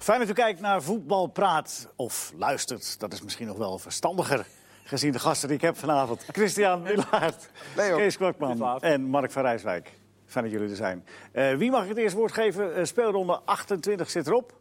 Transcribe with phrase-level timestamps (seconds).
[0.00, 1.88] Fijn dat u kijkt naar Voetbal Praat.
[1.96, 4.46] Of luistert, dat is misschien nog wel verstandiger.
[4.84, 6.24] Gezien de gasten die ik heb vanavond.
[6.32, 7.96] Christian Wilaert, Leo.
[7.96, 9.92] Kees Kwakman en Mark van Rijswijk.
[10.26, 11.04] Fijn dat jullie er zijn.
[11.32, 12.74] Eh, wie mag ik het eerst woord geven?
[12.74, 14.52] Eh, speelronde 28 zit erop.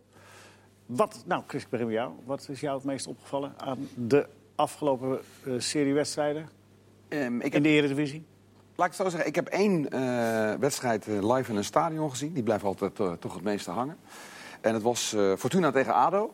[0.85, 2.11] Wat, nou, Chris, ik begin met jou.
[2.25, 6.49] Wat is jou het meest opgevallen aan de afgelopen eh, serie wedstrijden
[7.07, 8.25] Ehm, ik in heb, de Eredivisie?
[8.75, 12.33] laat ik het zo zeggen, ik heb één eh, wedstrijd live in een stadion gezien.
[12.33, 13.97] Die blijft altijd toch het meeste hangen.
[14.61, 16.33] En het was eh, Fortuna tegen ADO.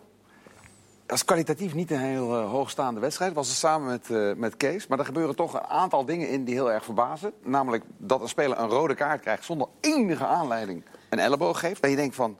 [1.05, 3.29] Dat is kwalitatief niet een heel eh, hoogstaande wedstrijd.
[3.29, 4.87] Het was er samen met, eh, met Kees.
[4.87, 7.31] Maar er gebeuren toch een aantal dingen in die heel erg verbazen.
[7.43, 11.81] Namelijk dat een speler een rode kaart krijgt zonder enige aanleiding een elleboog geeft.
[11.81, 12.37] Dat je denkt van,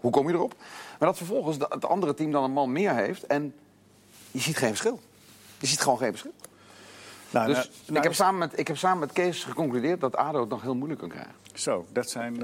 [0.00, 0.54] hoe kom je erop?
[0.98, 3.26] Maar dat vervolgens het andere team dan een man meer heeft.
[3.26, 3.54] En
[4.30, 5.00] je ziet geen verschil.
[5.58, 6.32] Je ziet gewoon geen verschil.
[7.30, 10.16] Nou, Dus nou, ik, nou, heb samen met, ik heb samen met Kees geconcludeerd dat
[10.16, 11.34] ADO het nog heel moeilijk kan krijgen.
[11.54, 12.42] Zo, dat zijn...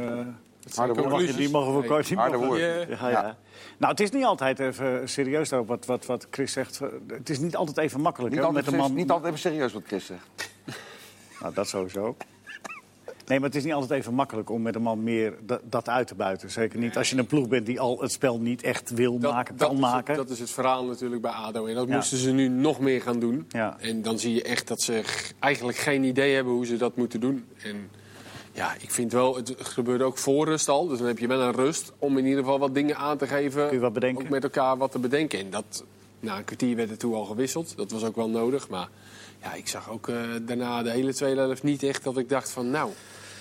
[0.74, 2.88] Harde je- die mogen we Nee, kort harde woorden.
[2.88, 3.10] Ja, ja.
[3.10, 3.36] Ja.
[3.78, 6.80] Nou, het is niet altijd even serieus daarop wat, wat, wat Chris zegt.
[7.06, 8.94] Het is niet altijd even makkelijk Niet hè, altijd, met een man.
[8.94, 10.50] niet altijd even serieus wat Chris zegt.
[11.40, 12.16] Nou, dat sowieso.
[13.26, 15.88] Nee, maar het is niet altijd even makkelijk om met een man meer dat, dat
[15.88, 16.50] uit te buiten.
[16.50, 19.56] Zeker niet als je een ploeg bent die al het spel niet echt wil maken,
[19.56, 20.14] kan maken.
[20.14, 21.66] Het, dat is het verhaal natuurlijk bij ADO.
[21.66, 21.94] En dat Ja.
[21.94, 23.44] moesten ze nu nog meer gaan doen.
[23.48, 23.76] Ja.
[23.80, 25.02] En dan zie je echt dat ze
[25.38, 27.44] eigenlijk geen idee hebben hoe ze dat moeten doen.
[27.62, 27.90] En
[28.54, 30.86] ja, ik vind wel, het gebeurde ook voor rust al.
[30.86, 33.26] Dus dan heb je wel een rust om in ieder geval wat dingen aan te
[33.26, 33.64] geven.
[33.66, 34.24] Kun je wat bedenken?
[34.24, 35.38] Ook met elkaar wat te bedenken.
[35.38, 35.84] En dat,
[36.20, 37.76] na een kwartier werd er toen al gewisseld.
[37.76, 38.68] Dat was ook wel nodig.
[38.68, 38.88] Maar
[39.42, 42.50] ja, ik zag ook eh, daarna de hele tweede helft niet echt dat ik dacht
[42.50, 42.70] van...
[42.70, 42.90] nou,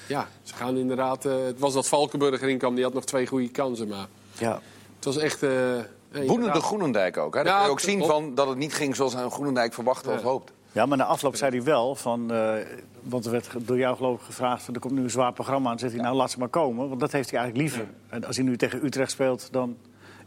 [0.08, 1.25] ja, ze gaan inderdaad...
[1.25, 3.88] eh, het was dat Valkenburg erin kwam, die had nog twee goede kansen.
[3.88, 4.61] Maar Ja.
[4.95, 5.44] het was echt...
[5.44, 6.64] eh, nee, Woedende inderdaad.
[6.64, 7.34] Groenendijk ook.
[7.36, 7.44] Hè?
[7.44, 10.09] Dat Ja, kun je ook zien van dat het niet ging zoals een Groenendijk verwachtte
[10.09, 10.39] of Ja.
[10.73, 12.31] Ja, maar na afloop zei hij wel van.
[12.31, 12.53] eh,
[13.02, 15.69] want er werd door jou geloof ik gevraagd: van, er komt nu een zwaar programma
[15.69, 15.79] aan.
[15.79, 16.88] Zegt hij, nou laat ze maar komen.
[16.88, 17.93] Want dat heeft hij eigenlijk liever.
[18.09, 19.77] En als hij nu tegen Utrecht speelt, dan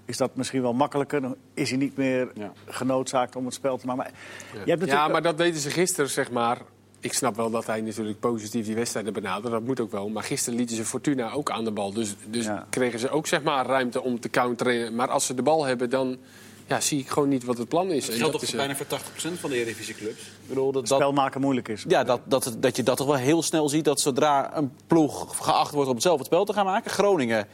[0.05, 1.21] is dat misschien wel makkelijker.
[1.21, 2.53] Dan is hij niet meer Ja.
[2.67, 4.03] genoodzaakt om het spel te maken.
[4.03, 4.13] Maar,
[4.53, 6.59] je hebt Ja, natuurlijk- maar dat deden ze gisteren, zeg maar.
[7.01, 9.53] Ik snap wel dat hij natuurlijk positief die wedstrijden benadert.
[9.53, 10.09] Dat moet ook wel.
[10.09, 11.93] Maar gisteren lieten ze Fortuna ook aan de bal.
[11.93, 12.67] Dus, dus Ja.
[12.71, 14.95] kregen ze ook zeg maar, ruimte om te counteren.
[14.95, 16.17] Maar als ze de bal hebben, dan
[16.67, 18.05] ja, zie ik gewoon niet wat het plan is.
[18.05, 20.21] Dat En geldt dat toch is, bijna voor 80% van de Eredivisieclubs?
[20.21, 21.85] Ik bedoel, dat, spel maken moeilijk is.
[21.89, 23.85] ja, dat, dat, dat je dat toch wel heel snel ziet...
[23.85, 26.91] dat zodra een ploeg geacht wordt om zelf het spel te gaan maken...
[26.91, 27.49] Groningen,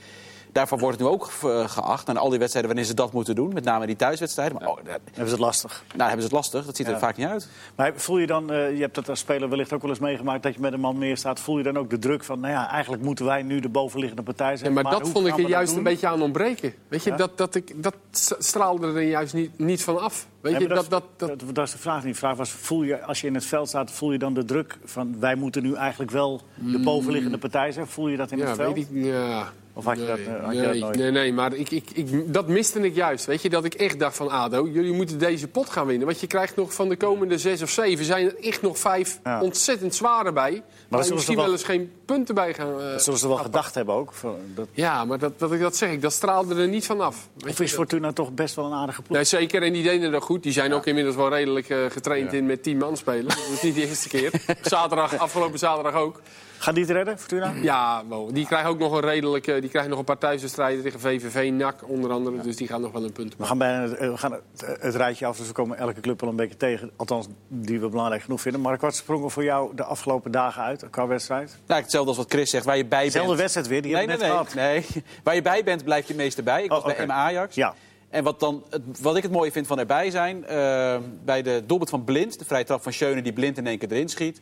[0.53, 2.09] daarvoor wordt het nu ook eh, geacht.
[2.09, 4.59] En al die wedstrijden wanneer ze dat moeten doen, met name die thuiswedstrijden...
[4.61, 5.85] Maar, oh, daar- hebben ze het lastig.
[5.89, 6.99] nou, hebben ze het lastig, dat ziet er Ja.
[6.99, 7.49] vaak niet uit.
[7.77, 10.43] Maar voel je dan, eh, je hebt dat als speler wellicht ook wel eens meegemaakt,
[10.43, 11.41] dat je met een man meer staat.
[11.41, 14.23] Voel je dan ook de druk van, nou ja, eigenlijk moeten wij nu de bovenliggende
[14.23, 14.73] partij Ja, zijn.
[14.73, 15.79] maar dat vond ik er juist doen?
[15.79, 16.75] een beetje aan ontbreken.
[16.89, 17.17] Weet je, Ja?
[17.17, 17.95] dat, dat, ik, dat
[18.39, 20.27] straalde er juist niet, niet van af.
[20.43, 22.13] Weet je, dat, dat, dat, dat, dat is de vraag niet.
[22.13, 24.45] De vraag was, voel je, als je in het veld staat, voel je dan de
[24.45, 25.21] druk van...
[25.21, 27.87] wij moeten nu eigenlijk wel de bovenliggende partij zijn?
[27.87, 28.43] Voel je dat in Mm.
[28.43, 28.75] ja, het veld?
[28.75, 29.53] weet ik, ja.
[29.75, 30.97] Of had je dat, Nee, had je nee, dat nooit?
[30.97, 33.25] nee, nee, maar ik, ik, ik, dat miste ik juist.
[33.27, 36.07] Weet je, dat ik echt dacht van ADO, jullie moeten deze pot gaan winnen.
[36.07, 38.05] Want je krijgt nog van de komende zes of zeven...
[38.05, 39.43] zijn er echt nog vijf Ja.
[39.43, 40.63] ontzettend zware bij.
[40.89, 42.81] Maar misschien wel eens geen punten bij gaan...
[42.81, 44.13] eh, Dat zullen ze wel gedacht hebben ook.
[44.55, 47.29] Dat, Ja, maar dat, dat ik dat zeg, ik, dat straalde er niet van af.
[47.37, 49.17] Weet of is Fortuna toch best wel een aardige ploeg?
[49.17, 49.63] Nee, zeker.
[49.63, 50.43] En die deden dat goed.
[50.43, 53.25] Die zijn ook inmiddels wel redelijk eh, getraind in met tien man spelen.
[53.29, 54.31] Dat is niet de eerste keer.
[54.63, 56.21] Zaterdag, afgelopen zaterdag ook.
[56.63, 57.53] Gaan die het redden, Fortuna?
[57.63, 58.33] Ja, wel.
[58.33, 59.47] die krijgen ook nog een redelijk...
[59.47, 62.41] eh, die krijgen nog een paar thuiswedstrijden tegen VVV, NAC onder andere.
[62.43, 64.43] Dus die gaan nog wel een punt We gaan, bijna, het- eh, we gaan het,
[64.81, 66.91] het rijtje af, dus we komen elke club wel een beetje tegen.
[66.97, 68.61] Althans, die we belangrijk genoeg vinden.
[68.61, 71.57] Mark, wat sprong er voor jou de afgelopen dagen uit qua wedstrijd?
[71.67, 73.41] Nou, hetzelfde als wat Chris zegt, waar je bij Dezelfde bent...
[73.41, 74.95] wedstrijd weer, die Nee, hebben we nee, net nee, gehad.
[75.05, 75.05] nee.
[75.25, 76.63] Waar je bij bent, blijf je het meeste bij.
[76.63, 76.93] Ik was Oh, oké.
[76.95, 77.55] bij Emma Ajax.
[77.55, 77.75] Ja.
[78.11, 80.45] En wat, dan, het- wat ik het mooie vind van erbij zijn...
[80.47, 83.23] eh, bij de doelpunt van Blind, de vrije trap van Schöne...
[83.23, 84.41] die Blind in één keer erin schiet...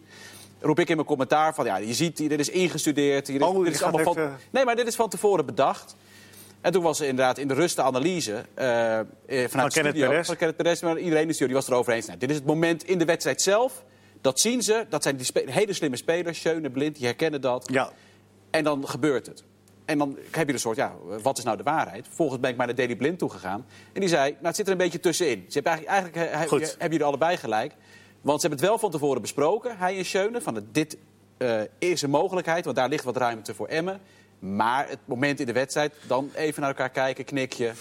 [0.60, 1.64] roep ik in mijn commentaar van...
[1.64, 3.26] ja, je ziet, dit is ingestudeerd.
[3.26, 5.96] Hier, Oh, dit je is allemaal van, even- Nee, maar dit is van tevoren bedacht.
[6.60, 8.44] En toen was er inderdaad in de rust de analyse...
[8.54, 10.26] eh, eh, vanuit de Kenneth studio, Perez.
[10.26, 12.06] van Kenneth Perez, maar iedereen in de studio was erover eens.
[12.06, 13.84] Nou, dit is het moment in de wedstrijd zelf.
[14.20, 14.86] Dat zien ze.
[14.88, 16.38] Dat zijn die hele slimme spelers.
[16.40, 17.68] Schöne, Blind, die herkennen dat.
[17.72, 17.90] Ja,
[18.50, 19.42] En dan gebeurt het.
[19.84, 22.06] En dan heb je een soort, ja, wat is nou de waarheid?
[22.06, 23.66] Vervolgens ben ik maar naar Daily Blind toegegaan.
[23.92, 25.44] En die zei, nou, het zit er een beetje tussenin.
[25.48, 26.60] Ze hebben eigenlijk, eigenlijk Goed.
[26.60, 27.72] heb- hebben jullie allebei gelijk.
[28.20, 30.40] Want ze hebben het wel van tevoren besproken, hij en Schöne.
[30.40, 30.96] Van het- dit
[31.36, 34.00] eh, is een mogelijkheid, want daar ligt wat ruimte voor Emmen.
[34.38, 37.72] Maar het moment in de wedstrijd, dan even naar elkaar kijken, knikje.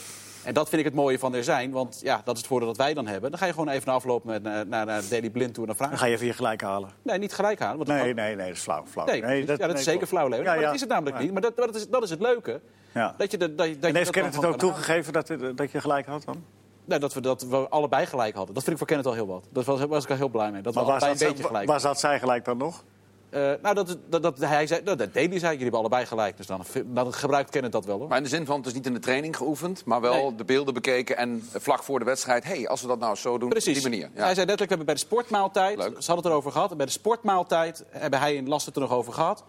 [0.44, 1.72] En dat vind ik het mooie van er zijn.
[1.72, 3.30] Want ja, dat is het voordeel dat wij dan hebben.
[3.30, 5.68] Dan ga je gewoon even na afloop met, naar, naar, naar Daily Blind toe en
[5.68, 5.94] dan vragen.
[5.96, 6.90] dan ga je even je gelijk halen.
[7.02, 7.78] Nee, niet gelijk halen.
[7.78, 8.84] Want Nee, nee, nee, dat is flauw.
[8.86, 9.06] flauw.
[9.06, 10.30] Nee, ja, dat nee, is zeker flauw.
[10.30, 10.66] Ja, maar ja.
[10.66, 11.32] dat is het namelijk niet.
[11.32, 12.62] Maar dat, dat, is, dat is het leuke.
[12.94, 13.16] Ja.
[13.18, 15.72] Dat je, de, dat, je- dat En heeft dat Kenneth het ook toegegeven dat, dat
[15.72, 16.44] je gelijk had dan?
[16.90, 18.54] Nee, dat, we, dat we allebei gelijk hadden.
[18.54, 19.44] Dat vind ik voor Kenneth al heel wat.
[19.50, 20.62] Daar was, was ik al heel blij mee.
[20.62, 22.58] Dat Maar we waar allebei zat, een beetje zij, gelijk waar zat zij gelijk dan
[22.58, 22.84] nog?
[23.30, 26.06] Eh, nou, dat, dat, dat, hij zei, nou, dat deed hij, zei Jullie hebben allebei
[26.06, 26.38] gelijk.
[26.38, 28.08] Dus dan, dan gebruikt Kenneth dat wel, hoor.
[28.08, 30.36] Maar in de zin van, het is niet in de training geoefend, maar wel Nee.
[30.36, 32.44] de beelden bekeken en vlak voor de wedstrijd.
[32.44, 33.78] Hé, hey, als we dat nou zo doen, Precies.
[33.78, 34.10] op die manier.
[34.16, 34.24] Ja.
[34.24, 35.88] Hij zei letterlijk, we hebben bij de sportmaaltijd, Leuk.
[35.88, 38.82] ze hadden het erover gehad, en bij de sportmaaltijd hebben hij en Last het er
[38.82, 39.44] nog over gehad.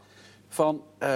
[0.49, 1.09] Van, eh,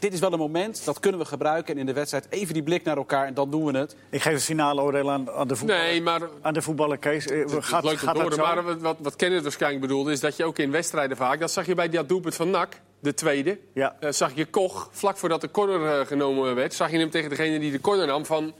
[0.00, 1.74] dit is wel een moment, dat kunnen we gebruiken.
[1.74, 3.96] En in de wedstrijd even die blik naar elkaar en dan doen we het.
[4.10, 5.82] Ik geef het finale oordeel aan, aan de voetballer.
[5.82, 7.26] Nee, maar Aan de voetballer Kees.
[7.26, 10.12] Eh, Het is Gaat, leuk gaat horen, maar wat, wat Kenneth waarschijnlijk bedoelde...
[10.12, 11.40] is dat je ook in wedstrijden vaak...
[11.40, 13.58] dat zag je bij dat doelpunt van NAC, de tweede...
[13.74, 13.96] Ja.
[14.00, 16.74] eh, zag je Koch, vlak voordat de corner eh, genomen werd...
[16.74, 18.52] zag je hem tegen degene die de corner nam van...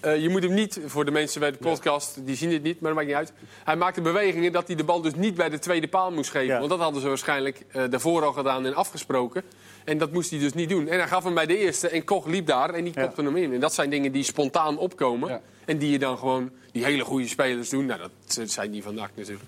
[0.00, 2.80] eh, je moet hem niet, voor de mensen bij de podcast, die zien het niet,
[2.80, 3.32] maar dat maakt niet uit.
[3.64, 6.46] Hij maakte bewegingen dat hij de bal dus niet bij de tweede paal moest geven.
[6.46, 6.58] Ja.
[6.58, 9.42] Want dat hadden ze waarschijnlijk eh, daarvoor al gedaan en afgesproken.
[9.84, 10.88] En dat moest hij dus niet doen.
[10.88, 13.36] En hij gaf hem bij de eerste en Koch liep daar en die kopte hem
[13.36, 13.52] in.
[13.52, 15.40] En dat zijn dingen die spontaan opkomen.
[15.64, 17.86] En die je dan gewoon, die hele goede spelers doen.
[17.86, 19.44] Nou, dat zijn die van NAC natuurlijk.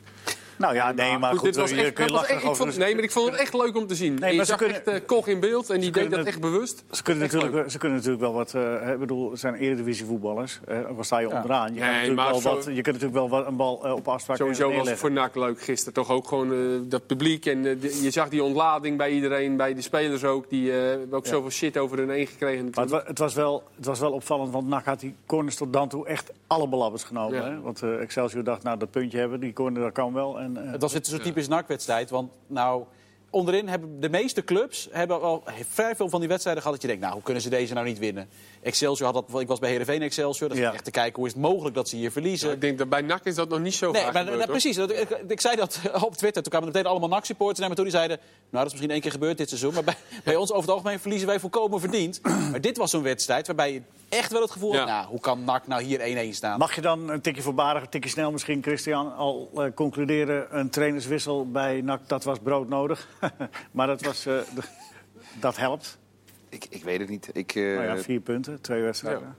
[0.58, 2.50] Nou ja, nee, maar goed, dit was je echt, kun je dat was lachen echt-
[2.52, 4.22] ik vond, nee, maar ik vond het echt leuk om te zien.
[4.22, 6.26] en je maar ze zag kunnen- echt eh, Koch in beeld en die deed dat
[6.26, 6.84] echt bewust.
[6.90, 7.70] Ze kunnen, Echt natuurlijk, leuk.
[7.72, 8.54] ze kunnen natuurlijk wel wat...
[8.54, 10.60] eh, ik bedoel, het zijn eredivisie voetballers.
[10.66, 11.66] Eh, waar sta je onderaan?
[11.74, 13.84] Je, Nee, kan natuurlijk maar wel zo- wat, je kunt natuurlijk wel wat, een bal
[13.84, 15.92] eh, op afspraak Sowieso was het voor NAC leuk gisteren.
[15.94, 17.46] Toch ook gewoon dat publiek.
[17.46, 20.50] En de- je zag die ontlading bij iedereen, bij de spelers ook.
[20.50, 22.64] Die hebben ook zoveel shit over hun heen gekregen.
[22.74, 25.56] Maar het, wa- het, was wel, het was wel opvallend, want NAC had die corners
[25.56, 27.36] tot dan toe echt alle belabbers genomen.
[27.38, 27.44] Ja.
[27.50, 27.60] Hè?
[27.60, 30.38] Want Excelsior dacht, nou dat puntje hebben, die corner dat kan wel.
[30.46, 32.10] En, eh, Het was dit zo'n typisch NAC-wedstrijd.
[32.10, 32.84] Want nou,
[33.30, 36.80] onderin hebben de meeste clubs hebben al vrij veel van die wedstrijden gehad.
[36.80, 38.28] Dat je denkt, nou, hoe kunnen ze deze nou niet winnen?
[38.66, 40.48] Excelsior had dat, ik was bij Heerenveen Excelsior.
[40.48, 40.72] Dat Ja.
[40.72, 42.52] echt te kijken, hoe is het mogelijk dat ze hier verliezen?
[42.52, 44.50] ik denk dat bij NAC is dat nog niet zo Nee, vaak maar, gebeurd, nou,
[44.50, 44.76] precies.
[44.76, 46.42] Dat, ik, ik zei dat op Twitter.
[46.42, 47.84] Toen kwamen meteen allemaal NAC-supporters naar me toe.
[47.84, 49.74] Die zeiden, nou, dat is misschien één keer gebeurd dit seizoen.
[49.74, 52.20] Maar bij, bij ons over het algemeen verliezen wij volkomen verdiend.
[52.50, 54.88] Maar dit was zo'n wedstrijd waarbij je echt wel het gevoel had...
[54.88, 54.94] Ja.
[54.94, 56.58] Nou, hoe kan NAC nou hier 1-1 staan?
[56.58, 60.58] Mag je dan een tikje voorbarig, een tikje snel misschien, Christian, al eh, concluderen...
[60.58, 63.08] een trainerswissel bij NAC, dat was broodnodig.
[63.70, 64.34] maar dat, was, eh,
[65.40, 65.98] dat helpt.
[66.56, 67.30] Ik, ik weet het niet.
[67.32, 69.36] Ik, eh, nou ja, vier punten, twee wedstrijden.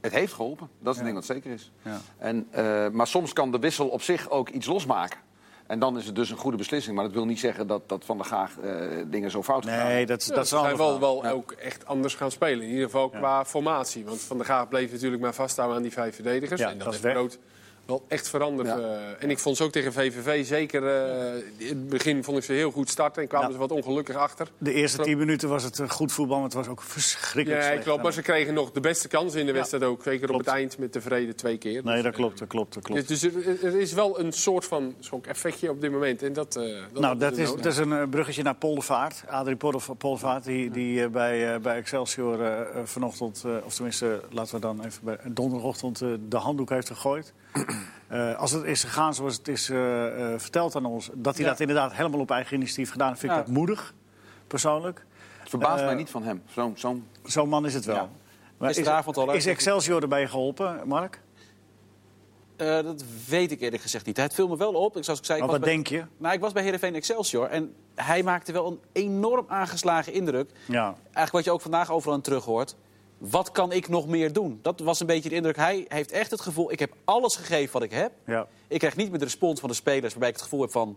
[0.00, 0.68] Het heeft geholpen.
[0.78, 1.72] Dat is het ding wat zeker is.
[1.82, 2.00] Ja.
[2.18, 5.18] En, eh, maar soms kan de wissel op zich ook iets losmaken.
[5.66, 6.94] En dan is het dus een goede beslissing.
[6.94, 8.72] Maar dat wil niet zeggen dat, dat Van der Gaag eh,
[9.06, 9.86] dingen zo fout gaan.
[9.86, 12.64] Nee, dat, Ja, dat een ander wel, wel ook echt anders gaan spelen.
[12.64, 14.04] In ieder geval qua formatie.
[14.04, 16.60] Want Van der Gaag bleef natuurlijk maar vasthouden aan die vijf verdedigers.
[16.60, 17.22] Ja, en dat, dat is heeft weg.
[17.22, 17.38] Rood
[17.88, 18.68] wel echt veranderd.
[18.68, 18.78] Ja.
[18.78, 19.22] eh.
[19.22, 20.86] en ik vond ze ook tegen VVV zeker...
[20.86, 23.52] eh, in het begin vond ik ze heel goed starten en kwamen Ja.
[23.52, 24.48] ze wat ongelukkig achter.
[24.58, 27.68] De eerste tien minuten was het eh, goed voetbal, maar het was ook verschrikkelijk Ja,
[27.68, 27.84] slecht.
[27.84, 28.02] klopt.
[28.02, 30.02] Maar ze kregen nog de beste kansen in de wedstrijd ook.
[30.02, 31.84] Zeker op het eind met tevreden twee keer.
[31.84, 33.08] Nee, Dus, dat klopt, dat klopt, dat klopt.
[33.08, 36.22] Dus, dus er, er is wel een soort van schok-effectje op dit moment.
[36.22, 39.22] En dat, dat Nou, dat is, dat is een bruggetje naar Poldervaart.
[39.28, 45.00] Adrie Polder- Poldervaart, die, die bij, bij Excelsior vanochtend, of tenminste, laten we dan even
[45.04, 45.98] bij donderdagochtend,
[46.28, 47.32] de handdoek heeft gegooid.
[48.08, 51.44] Eh, als het is gegaan zoals het is eh, eh, verteld aan ons, dat hij
[51.44, 51.50] Ja.
[51.50, 53.44] dat inderdaad helemaal op eigen initiatief gedaan heeft, vind ik Ja.
[53.44, 53.94] dat moedig,
[54.46, 55.06] persoonlijk.
[55.38, 56.42] Het verbaast mij niet van hem.
[56.46, 57.94] Zo'n zo'n Zo'n man is het wel.
[57.94, 58.08] Ja.
[58.58, 61.20] Maar is, al, Excelsior erbij geholpen, Mark?
[62.56, 64.16] Eh, dat weet ik eerlijk gezegd niet.
[64.16, 64.96] Het viel me wel op.
[64.96, 66.04] Ik, zoals ik zei, ik wat bij, denk je?
[66.16, 70.50] Nou, ik was bij Heerenveen Excelsior en hij maakte wel een enorm aangeslagen indruk.
[70.66, 70.84] Ja.
[70.84, 72.76] Eigenlijk wat je ook vandaag overal aan terug hoort.
[73.18, 74.58] Wat kan ik nog meer doen?
[74.62, 75.56] Dat was een beetje de indruk.
[75.56, 78.12] Hij heeft echt het gevoel, ik heb alles gegeven wat ik heb.
[78.26, 78.46] Ja.
[78.68, 80.96] Ik krijg niet meer de respons van de spelers waarbij ik het gevoel heb van...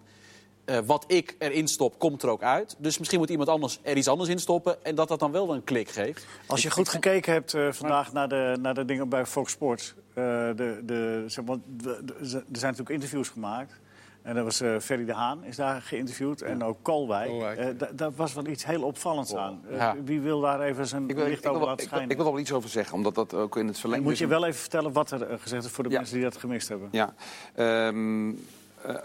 [0.65, 2.75] eh, wat ik erin stop, komt er ook uit.
[2.77, 4.85] Dus misschien moet iemand anders er iets anders in stoppen...
[4.85, 6.25] en dat dat dan wel een klik geeft.
[6.47, 9.93] Als je goed gekeken hebt eh, vandaag naar de, naar de dingen bij Fox Sports.
[10.13, 10.23] eh,
[10.55, 13.73] de, de, zeg maar, de- de- er zijn natuurlijk interviews gemaakt.
[14.21, 16.41] En dat was eh Ferry de Haan is daar geïnterviewd.
[16.41, 17.29] En ook Kolwijk.
[17.29, 17.57] Kolwijk.
[17.59, 19.61] Eh, da- daar was wel iets heel opvallends aan.
[19.69, 19.95] Eh, Ja.
[20.03, 22.09] Wie wil daar even zijn ik, wil, ik, licht wil, over laten ik, wil, schijnen?
[22.09, 24.07] ik wil er wel iets over zeggen, omdat dat ook in het En verlengde...
[24.07, 25.97] moet je wel even vertellen wat er gezegd is voor de Ja.
[25.97, 26.87] mensen die dat gemist hebben.
[26.91, 27.13] Ja.
[27.55, 28.29] Ehm
[28.81, 28.95] eh,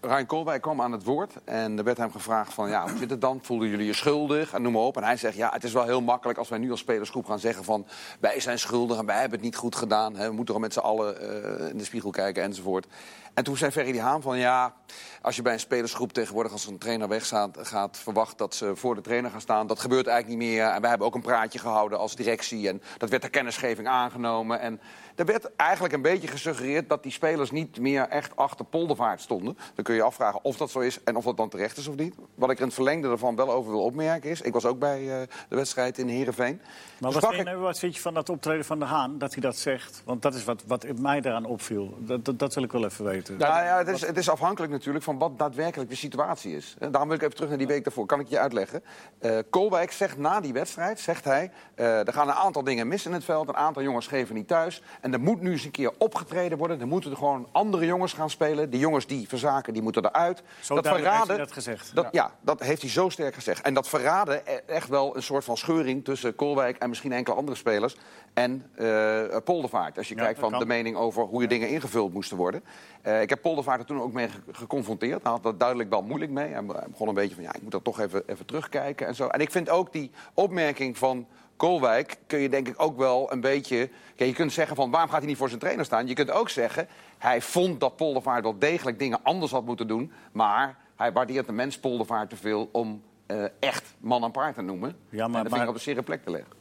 [0.00, 2.68] Ryan Koolwijk kwam aan het woord en er werd hem gevraagd van...
[2.68, 3.38] ja, hoe zit het dan?
[3.42, 4.52] Voelden jullie je schuldig?
[4.52, 4.96] En noem maar op.
[4.96, 7.38] En hij zegt, ja, het is wel heel makkelijk als wij nu als spelersgroep gaan
[7.38, 7.86] zeggen van...
[8.20, 10.16] wij zijn schuldig en wij hebben het niet goed gedaan.
[10.16, 11.20] Hè, we moeten er met z'n allen
[11.60, 12.86] eh, in de spiegel kijken enzovoort.
[13.34, 14.74] En toen zei Ferry die Haan van, ja,
[15.22, 16.52] als je bij een spelersgroep tegenwoordig...
[16.52, 19.66] als een trainer weggaat, gaat verwacht dat ze voor de trainer gaan staan...
[19.66, 20.66] dat gebeurt eigenlijk niet meer.
[20.66, 24.60] En wij hebben ook een praatje gehouden als directie en dat werd ter kennisgeving aangenomen...
[24.60, 24.80] En
[25.14, 29.56] er werd eigenlijk een beetje gesuggereerd dat die spelers niet meer echt achter Poldervaart stonden.
[29.74, 31.88] Dan kun je je afvragen of dat zo is en of dat dan terecht is
[31.88, 32.14] of niet.
[32.34, 34.40] Wat ik in het verlengde ervan wel over wil opmerken is...
[34.40, 36.60] ik was ook bij eh, de wedstrijd in Heerenveen.
[36.98, 39.42] Maar wat vind, je, wat vind je van dat optreden van de Haan, dat hij
[39.42, 40.02] dat zegt?
[40.04, 41.94] Want dat is wat, wat mij daaraan opviel.
[41.98, 43.21] Dat, dat, dat wil ik wel even weten.
[43.22, 43.48] Peter.
[43.48, 46.76] Nou ja, het is, het is afhankelijk natuurlijk van wat daadwerkelijk de situatie is.
[46.78, 48.06] En daarom wil ik even terug naar die week daarvoor.
[48.06, 48.82] Kan ik je uitleggen?
[49.18, 51.50] Eh Kolwijk zegt na die wedstrijd, zegt hij...
[51.74, 53.48] eh, er gaan een aantal dingen mis in het veld.
[53.48, 54.82] Een aantal jongens geven niet thuis.
[55.00, 56.80] En er moet nu eens een keer opgetreden worden.
[56.80, 58.70] Er moeten er gewoon andere jongens gaan spelen.
[58.70, 60.42] Die jongens die verzaken, die moeten eruit.
[60.60, 61.94] Zo duidelijk heeft hij dat gezegd.
[61.94, 62.30] Dat, ja.
[62.40, 63.62] dat heeft hij zo sterk gezegd.
[63.62, 67.36] En dat verraadde e- echt wel een soort van scheuring tussen Kolwijk en misschien enkele
[67.36, 67.96] andere spelers.
[68.34, 69.98] En eh Poldervaart.
[69.98, 72.62] Als je Ja, kijkt van de mening over hoe je dingen ingevuld moesten worden.
[73.02, 75.22] Eh, ik heb Poldervaart er toen ook mee ge- geconfronteerd.
[75.22, 76.48] Hij had dat duidelijk wel moeilijk mee.
[76.52, 79.06] Hij be- hij begon een beetje van, ja, ik moet dat toch even, even terugkijken
[79.06, 79.26] en zo.
[79.26, 83.40] En ik vind ook die opmerking van Kolwijk kun je denk ik ook wel een
[83.40, 83.90] beetje...
[84.16, 86.06] Kijk, je kunt zeggen van, waarom gaat hij niet voor zijn trainer staan?
[86.06, 90.12] Je kunt ook zeggen, hij vond dat Poldervaart wel degelijk dingen anders had moeten doen.
[90.32, 94.62] Maar hij waardeert de mens Poldervaart te veel om eh, echt man en paard te
[94.62, 94.96] noemen.
[95.08, 96.52] Ja, maar- en maar- vind ik op de zere plek te leggen.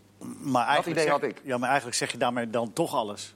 [0.42, 1.42] Maar eigenlijk idee zeg, had ik.
[1.44, 3.36] Ja, maar eigenlijk zeg je daarmee dan toch alles.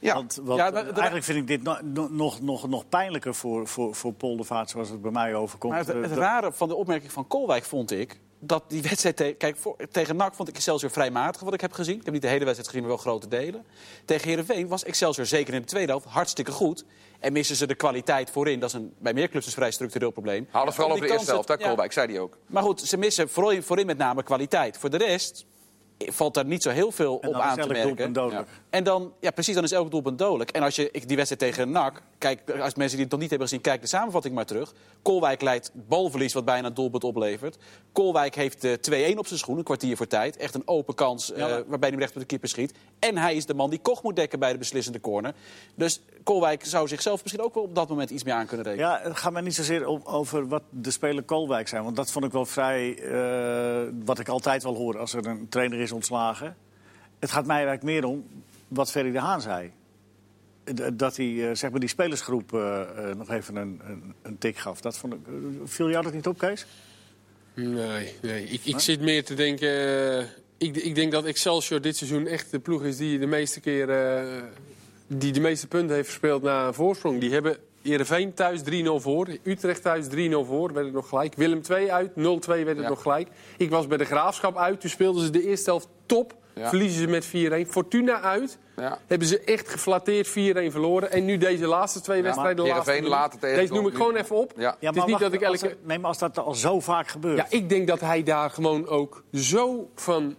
[0.00, 3.34] Ja, Want, want Ja, maar- eigenlijk vind ik dit no- no- nog, nog, nog pijnlijker
[3.34, 5.72] voor, voor, voor Poldervaart, zoals het bij mij overkomt.
[5.72, 8.18] Maar het, Eh, het dat- rare van de opmerking van Kolwijk vond ik...
[8.38, 9.16] dat die wedstrijd...
[9.16, 11.96] te- kijk, voor- tegen NAC vond ik Excelsior vrij matig wat ik heb gezien.
[11.98, 13.64] Ik heb niet de hele wedstrijd gezien, maar wel grote delen.
[14.04, 16.84] Tegen Heerenveen was Excelsior zeker in de tweede helft hartstikke goed.
[17.20, 18.60] En missen ze de kwaliteit voorin.
[18.60, 20.48] Dat is een, bij meer clubs een vrij structureel probleem.
[20.50, 21.56] Haal het vooral over die de eerste helft, ja.
[21.56, 22.38] Kolwijk, zei hij ook.
[22.46, 24.78] Maar goed, ze missen voorin, voorin met name kwaliteit.
[24.78, 25.46] Voor de rest
[25.98, 27.86] valt daar niet zo heel veel op aan te merken.
[27.86, 28.48] doelpunt dodelijk.
[28.70, 30.50] En dan, ja, precies, dan is elk doelpunt dodelijk.
[30.50, 33.48] En als je die wedstrijd tegen NAC, kijk, als mensen die het nog niet hebben
[33.48, 34.72] gezien, kijk de samenvatting maar terug.
[35.02, 37.56] Kolwijk leidt balverlies wat bijna een doelpunt oplevert.
[37.92, 40.36] Kolwijk heeft eh, 2-1 op zijn schoen, een kwartier voor tijd.
[40.36, 42.72] Echt een open kans eh, Ja, maar- waarbij hij recht op de keeper schiet.
[42.98, 45.34] En hij is de man die Koch moet dekken bij de beslissende corner.
[45.74, 48.88] Dus Kolwijk zou zichzelf misschien ook wel op dat moment iets meer aan kunnen rekenen.
[48.88, 51.84] Ja, het gaat mij niet zozeer om, over wat de speler Kolwijk zijn.
[51.84, 55.48] Want dat vond ik wel vrij, eh, wat ik altijd wel hoor als er een
[55.48, 56.56] trainer is ontslagen.
[57.18, 58.26] Het gaat mij eigenlijk meer om
[58.68, 59.72] wat Ferry de Haan zei.
[60.92, 64.56] Dat hij eh, zeg maar die spelersgroep eh, eh, nog even een, een, een tik
[64.56, 64.80] gaf.
[64.80, 65.20] Dat vond ik,
[65.64, 66.66] viel jou dat niet op, Kees?
[67.54, 68.44] Nee, nee.
[68.44, 70.28] Ik, ik zit meer te denken.
[70.58, 73.86] ik, ik denk dat Excelsior dit seizoen echt de ploeg is die de meeste keer.
[75.06, 77.20] die de meeste punten heeft verspeeld na een voorsprong.
[77.20, 78.64] Die hebben Heerenveen thuis 3-0
[78.96, 79.26] voor.
[79.42, 80.10] Utrecht thuis 3-0
[80.46, 81.34] voor, werd het nog gelijk.
[81.34, 82.14] Willem 2 uit, 0-2
[82.64, 82.88] werd het Ja.
[82.88, 83.28] nog gelijk.
[83.56, 86.34] Ik was bij de Graafschap uit, toen speelden ze de eerste helft top.
[86.54, 86.68] Ja.
[86.68, 87.66] Verliezen ze met 4-1.
[87.70, 88.58] Fortuna uit.
[88.76, 88.98] Ja.
[89.06, 90.32] Hebben ze echt geflatteerd 4-1
[90.70, 91.10] verloren.
[91.12, 92.64] En nu deze laatste twee wedstrijden.
[92.64, 94.52] de laatste later tegen Deze noem ik nu- gewoon even op.
[94.56, 94.76] Ja.
[94.80, 95.68] het is niet wacht, dat ik elke...
[95.68, 97.36] er- nee, maar als dat al zo vaak gebeurt.
[97.36, 100.36] Ja, ik denk dat hij daar gewoon ook zo van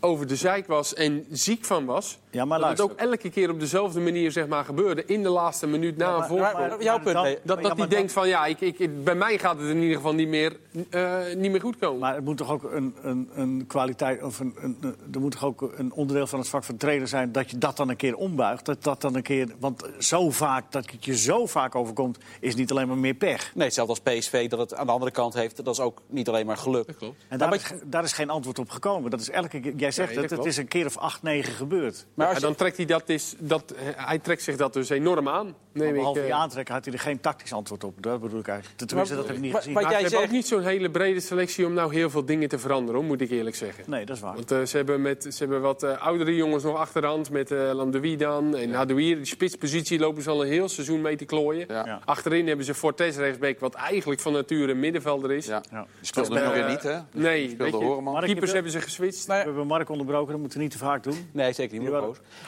[0.00, 2.18] over de zeik was en ziek van was.
[2.32, 5.04] Ja, maar dat het ook elke keer op dezelfde manier zeg maar, gebeurde.
[5.04, 6.68] In de laatste minuut na Ja, een voorsprong.
[6.68, 9.38] maar- jouw punt, dat ja, dat hij dan- denkt van ja, ik, ik, bij mij
[9.38, 10.56] gaat het in ieder geval niet meer,
[10.90, 11.98] eh, niet meer goed komen.
[12.00, 15.30] Maar het moet toch ook een, een, een kwaliteit, of een, een, een- er moet
[15.32, 17.96] toch ook een onderdeel van het vak van trainer zijn dat je dat dan een
[17.96, 18.64] keer ombuigt.
[18.64, 22.54] Dat dat dan een keer, want zo vaak, dat het je zo vaak overkomt, is
[22.54, 23.50] niet alleen maar meer pech.
[23.54, 25.64] Nee, hetzelfde als PSV dat het aan de andere kant heeft.
[25.64, 26.86] Dat is ook niet alleen maar geluk.
[26.86, 27.16] Dat klopt.
[27.28, 29.10] En daar, is, daar is geen antwoord op gekomen.
[29.10, 31.52] Dat is elke keer, jij zegt Nee, dat het, is een keer of acht, negen
[31.52, 32.06] gebeurd.
[32.22, 34.88] Maar als Ja, je- dan trekt hij dat, is, dat hij trekt zich dat dus
[34.88, 35.44] enorm aan.
[35.46, 36.24] Maar Neem ik, behalve eh.
[36.24, 38.02] die aantrekken had hij er geen tactisch antwoord op.
[38.02, 38.78] Dat bedoel ik eigenlijk.
[38.88, 39.74] Tenminste, dat heb ik niet Maar- gezien.
[39.74, 42.10] maar Maar jij ze hebben zegt- ook niet zo'n hele brede selectie om nou heel
[42.10, 43.84] veel dingen te veranderen, hoor, moet ik eerlijk zeggen.
[43.86, 44.34] Nee, dat is waar.
[44.34, 47.30] Want eh, ze, hebben met, ze hebben wat eh, oudere jongens nog achterhand.
[47.30, 49.16] Met eh Landewie dan en Hadouier.
[49.16, 51.64] Die spitspositie lopen ze al een heel seizoen mee te klooien.
[51.68, 51.86] Ja.
[51.86, 52.00] Ja.
[52.04, 55.46] Achterin hebben ze Fortes rechtsbeek, wat eigenlijk van nature een middenvelder is.
[55.46, 55.62] Ja.
[55.70, 55.80] Ja.
[55.98, 56.98] Die speelde Dus, nu eh, weer niet, hè?
[57.12, 58.16] nee, speelde Horeman.
[58.16, 59.26] Ik Keepers heb- hebben ze geswitcht.
[59.26, 61.28] We hebben Mark onderbroken, dat moeten we niet te vaak doen.
[61.32, 61.90] Nee, zeker niet.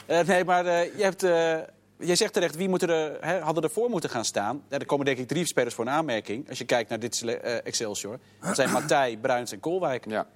[0.05, 1.57] Eh, nee, maar eh, je hebt, eh,
[1.97, 4.63] jij zegt terecht, wie moeten er, hè, hadden ervoor moeten gaan staan?
[4.69, 6.49] Ja, er komen denk ik drie spelers voor een aanmerking.
[6.49, 8.19] Als je kijkt naar dit eh, Excelsior.
[8.41, 10.05] Dat zijn Matthij, Bruins en Kolwijk.
[10.09, 10.27] Ja.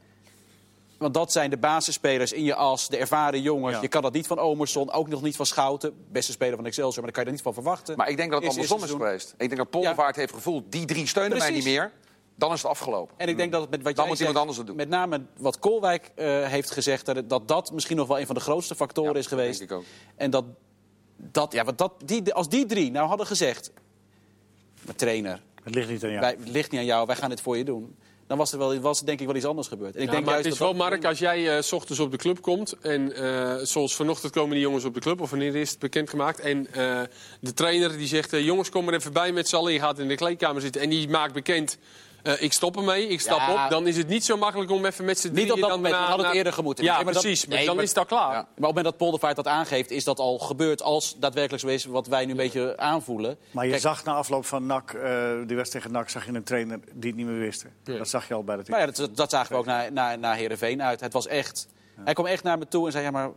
[0.98, 3.76] Want dat zijn de basisspelers in je as, de ervaren jongens.
[3.76, 3.82] Ja.
[3.82, 5.94] Je kan dat niet van Omerson, ook nog niet van Schouten.
[6.12, 7.98] Beste speler van Excelsior, maar daar kan je er niet van verwachten.
[7.98, 9.32] Maar ik denk dat het andersom is geweest.
[9.32, 11.92] Ik denk dat Poldervaart heeft gevoeld, die drie steunen mij niet meer.
[12.40, 13.16] Dan is het afgelopen.
[13.18, 14.76] En ik denk dat het met wat Dan jij moet zegt, iemand anders het doen.
[14.76, 18.36] met name wat Kolwijk eh, heeft gezegd, dat, dat dat misschien nog wel een van
[18.36, 19.60] de grootste factoren Ja, is dat geweest.
[19.60, 19.84] denk ik ook.
[20.16, 20.46] En dat,
[21.18, 23.72] dat, ja, want dat, die, als die drie nou hadden gezegd,
[24.86, 26.22] mijn trainer, Het ligt niet aan jou.
[26.22, 27.96] wij, het ligt niet aan jou, wij gaan dit voor je doen.
[28.28, 29.96] Dan was er wel, was denk ik wel iets anders gebeurd.
[29.96, 31.62] En ik Ja, denk maar juist het is dat wel, dat- Mark, als jij eh,
[31.62, 32.74] s ochtends op de club komt...
[32.82, 35.22] en eh, zoals vanochtend komen die jongens op de club...
[35.22, 36.40] of wanneer is het bekendgemaakt...
[36.40, 37.02] en eh,
[37.42, 38.32] de trainer die zegt...
[38.32, 39.74] jongens, kom er even bij met z'n allen.
[39.74, 41.78] Je gaat in de kleedkamer zitten en die maakt bekend...
[42.24, 43.64] eh, ik stop ermee, ik stap Ja.
[43.66, 43.70] op.
[43.70, 45.44] Dan is het niet zo makkelijk om even met z'n drieën...
[45.44, 46.84] Niet op dat dan moment, na- we hadden het na- eerder gemoeten.
[46.84, 47.46] Ja, Nee, maar dat- precies.
[47.46, 48.32] maar nee, dan maar- is het al klaar.
[48.32, 48.34] Ja.
[48.34, 51.70] Maar op het moment dat Poldervaart dat aangeeft, is dat al gebeurd als daadwerkelijk zo
[51.70, 53.38] is wat wij nu een beetje aanvoelen.
[53.52, 55.02] Maar je Kijk, zag na afloop van NAC, eh
[55.48, 57.66] die wedstrijd tegen NAC, zag je een trainer die het niet meer wist.
[57.84, 58.78] Dat zag je al bij de team.
[58.80, 61.00] Nou ja, dat, dat zagen we ook naar, naar, naar Heerenveen uit.
[61.00, 61.68] Het was echt...
[62.04, 63.30] Hij kwam echt naar me toe en zei, ja, maar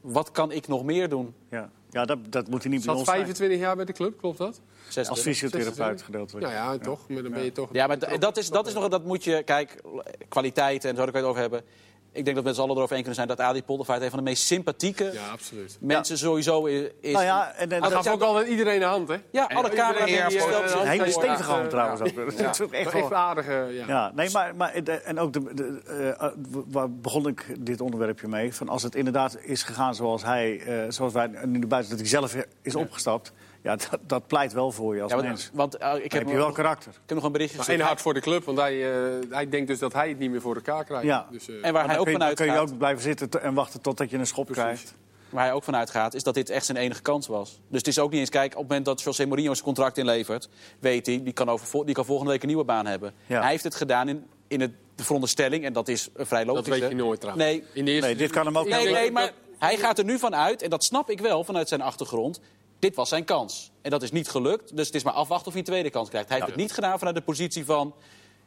[0.00, 1.34] wat kan ik nog meer doen?
[1.50, 1.70] Ja.
[1.90, 3.16] Ja, dat, dat moet hij niet bij ons zijn.
[3.16, 4.60] 25 jaar bij de club, klopt dat?
[4.88, 5.08] 26.
[5.08, 6.04] Als fysiotherapeut 26.
[6.06, 6.46] gedeeltelijk.
[6.46, 7.08] Nou ja, toch.
[7.08, 7.68] Maar dan ben je toch...
[7.72, 9.82] Ja, maar dat is, dat is nog, dat moet je, kijk,
[10.28, 11.62] kwaliteit en zo, daar kan je het over hebben.
[12.12, 14.08] Ik denk dat we met z'n allen erover eens kunnen zijn dat Adi Poldervaart een
[14.10, 15.76] van de meest sympathieke Ja, absoluut.
[15.80, 17.12] mensen sowieso is.
[17.12, 19.16] Nou ja, en, en Hij dat, gaf ook altijd iedereen een hand, hè?
[19.30, 22.20] Ja, alle camera's die, eh, stelt een hele stevige hand trouwens ja.
[22.22, 22.36] ook.
[22.38, 23.86] Dat is ook echt wel- aardige, ja.
[23.86, 26.32] Ja, nee, maar, maar de- en ook de, de, eh, eh,
[26.66, 28.54] waar begon ik dit onderwerpje mee?
[28.54, 32.00] Van als het inderdaad is gegaan zoals hij, eh, zoals wij nu naar buiten, dat
[32.00, 33.32] hij zelf is opgestapt.
[33.62, 35.50] Ja, dat, dat pleit wel voor je als Ja, want, mens.
[35.52, 36.90] want eh, ik, Ik heb heb je wel nog, karakter.
[36.92, 37.74] ik heb nog een berichtje gezien.
[37.74, 40.30] één hart voor de club, want hij, eh, hij denkt dus dat hij het niet
[40.30, 41.04] meer voor elkaar krijgt.
[41.04, 41.26] Ja.
[41.30, 43.28] Dus, eh, En waar hij dan ook je, van dan kun je ook blijven zitten
[43.30, 44.62] te- en wachten totdat je een schop Precies.
[44.64, 44.94] krijgt.
[45.28, 47.60] waar hij ook van uitgaat, is dat dit echt zijn enige kans was.
[47.68, 49.98] Dus het is ook niet eens, kijk, op het moment dat José Mourinho zijn contract
[49.98, 50.48] inlevert,
[50.78, 53.12] weet hij, die kan, over, die kan volgende week een nieuwe baan hebben.
[53.26, 53.40] Ja.
[53.40, 56.78] Hij heeft het gedaan in, in het, de veronderstelling, en dat is vrij dat logisch.
[56.78, 57.46] weet je nooit trouwens.
[57.46, 59.98] Nee, In de eerste Nee, dit kan hem ook Nee, nee, dat- maar hij gaat
[59.98, 62.40] er nu van uit, en dat snap ik wel vanuit zijn achtergrond.
[62.80, 63.72] Dit was zijn kans.
[63.82, 64.76] En dat is niet gelukt.
[64.76, 66.28] Dus het is maar afwachten of hij een tweede kans krijgt.
[66.28, 67.94] Hij heeft het niet gedaan vanuit de positie van.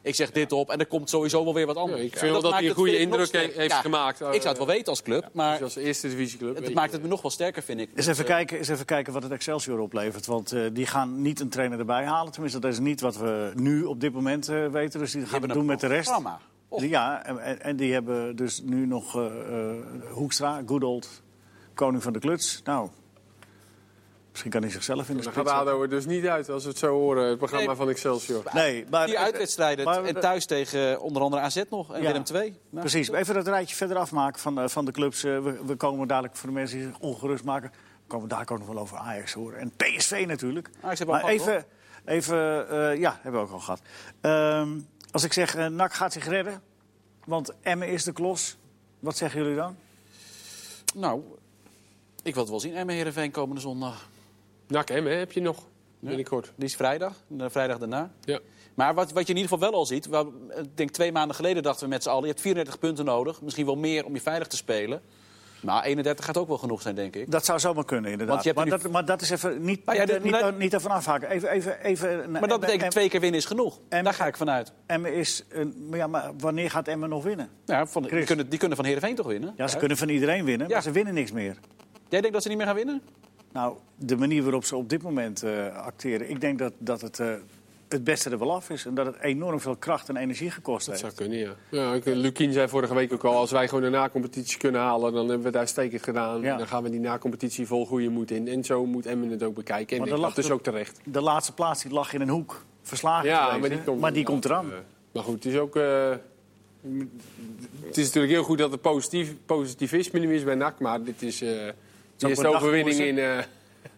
[0.02, 1.98] Ik zeg dit op en er komt sowieso wel weer wat anders.
[2.00, 4.48] Ja, ik vind wel dat hij een het, goede indruk heeft gemaakt, eh, Ik zou
[4.48, 6.54] het wel weten als club, maar Dus als eerste divisieclub.
[6.56, 7.90] het maakt het me nog wel sterker, vind ik.
[7.94, 10.26] Eens even, kijken, eens even kijken wat het Excelsior oplevert.
[10.26, 12.32] Want eh, die gaan niet een trainer erbij halen.
[12.32, 15.00] Tenminste, dat is niet wat we nu op dit moment eh, weten.
[15.00, 16.02] Dus die gaan we hebben doen met de rest.
[16.10, 16.38] programma.
[16.76, 19.24] Ja, en, en- en die hebben dus nu nog eh,
[19.70, 19.76] eh,
[20.10, 21.08] Hoekstra, good old,
[21.74, 22.60] koning van de kluts.
[22.64, 22.88] Nou,
[24.34, 25.72] misschien kan hij zichzelf in de Dan spits gaat zetten.
[25.74, 27.76] ADO er dus niet uit als we het zo horen, het programma Nee.
[27.76, 28.42] van Excelsior.
[28.52, 32.06] Nee, maar, Die uitwedstrijden maar- en thuis tegen eh, onder andere AZ nog en Ja.
[32.06, 32.58] Willem II.
[32.70, 35.24] Nou, Precies, even dat rijtje verder afmaken van, eh, van de clubs.
[35.24, 37.70] Eh, we, we komen dadelijk voor de mensen die zich ongerust maken.
[37.70, 39.58] We komen daar ook nog wel over Ajax horen.
[39.58, 40.70] En PSV natuurlijk.
[40.80, 41.64] Ajax hebben we maar al gehad,
[42.04, 43.80] even, even eh, ja, hebben we ook al gehad.
[44.20, 44.68] Ehm,
[45.10, 46.62] als ik zeg, eh NAC gaat zich redden,
[47.24, 48.56] want Emmen is de klos.
[49.00, 49.76] Wat zeggen jullie dan?
[50.94, 51.22] nou,
[52.22, 52.74] ik wil het wel zien.
[52.76, 54.08] Emmen Heerenveen komende zondag.
[54.68, 55.62] NAC M, hè, heb je nog?
[56.00, 56.52] Binnenkort.
[56.56, 58.10] Die is vrijdag, de vrijdag daarna.
[58.24, 58.38] Ja.
[58.74, 60.06] Maar wat, wat je in ieder geval wel al ziet...
[60.06, 62.22] wel, Ik denk twee maanden geleden dachten we met z'n allen...
[62.22, 65.00] je hebt 34 punten nodig, misschien wel meer om je veilig te spelen.
[65.62, 67.30] Maar 31 gaat ook wel genoeg zijn, denk ik.
[67.30, 68.34] Dat zou zomaar kunnen, inderdaad.
[68.44, 70.52] Want je hebt maar, dat, maar dat is even niet, Nou ja, dit- niet, maar-
[70.54, 71.30] niet ervan afhaken.
[71.30, 73.78] Even, even, even, Maar dat betekent twee keer winnen is genoeg.
[73.88, 74.72] Emmen- Daar ga ik vanuit.
[74.86, 77.48] Emmen is, een- maar ja, maar wanneer gaat Emmen nog winnen?
[77.64, 79.54] Ja, van, die, kunnen, die kunnen van Heerenveen toch winnen?
[79.56, 80.72] Ja, ze kunnen van iedereen winnen, Ja.
[80.72, 81.56] maar ze winnen niks meer.
[82.08, 83.02] Jij denkt dat ze niet meer gaan winnen?
[83.54, 87.20] Nou, de manier waarop ze op dit moment eh, acteren, ik denk dat, dat het
[87.20, 87.32] eh,
[87.88, 88.84] het beste er wel af is.
[88.86, 91.16] En dat het enorm veel kracht en energie gekost Dat heeft.
[91.16, 91.54] zou kunnen, ja.
[91.70, 95.12] ja ik- Lukien zei vorige week ook al, als wij gewoon de na-competitie kunnen halen,
[95.12, 96.40] dan hebben we het uitstekend gedaan.
[96.40, 96.56] Ja.
[96.56, 98.48] Dan gaan we die na-competitie vol goede moed in.
[98.48, 99.98] En zo moet Emmen het ook bekijken.
[100.00, 101.00] En dat is er- ook terecht.
[101.04, 102.64] De laatste plaats die lag in een hoek.
[102.82, 104.72] Verslagen Ja, geweest, maar die komt, maar die komt eraan.
[104.72, 104.78] eh,
[105.12, 105.76] maar goed, het is ook...
[105.76, 106.10] eh,
[107.86, 111.22] het is natuurlijk heel goed dat er positief, positivisme nu is bij NAC, maar dit
[111.22, 111.68] is eh
[112.16, 113.38] de een eerste overwinning in eh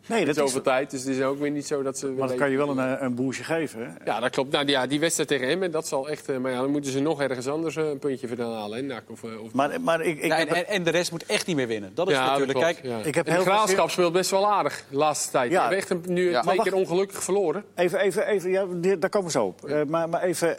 [0.07, 0.91] nee, dat is, zoveel tijd.
[0.91, 2.07] Dus het is ook weer niet zo dat ze...
[2.07, 3.81] maar dan kan je wel een, eh, een boosje geven.
[3.81, 4.05] Hè?
[4.05, 4.53] Ja, dat klopt.
[4.53, 6.29] Nou, ja, die wedstrijd tegen Emmen, dat zal echt...
[6.29, 9.03] eh, maar ja, dan moeten ze nog ergens anders een puntje vandaan halen, hè, NAC.
[9.11, 11.57] Of, of Maar, maar ik, ik Ja, en, en, en de rest moet echt niet
[11.57, 11.91] meer winnen.
[11.95, 12.53] Dat is Ja, natuurlijk...
[12.53, 13.09] dat klopt, Kijk, ja.
[13.09, 15.51] ik heb de heel veel Graafschap speelt best wel aardig de laatste tijd.
[15.51, 15.55] Ja.
[15.55, 16.41] We hebben echt een, nu Ja.
[16.41, 16.85] twee Maar keer wacht.
[16.89, 17.65] ongelukkig verloren.
[17.75, 18.67] Even, even, even ja,
[18.99, 19.65] daar komen we zo op.
[19.65, 20.57] Eh, maar, maar even,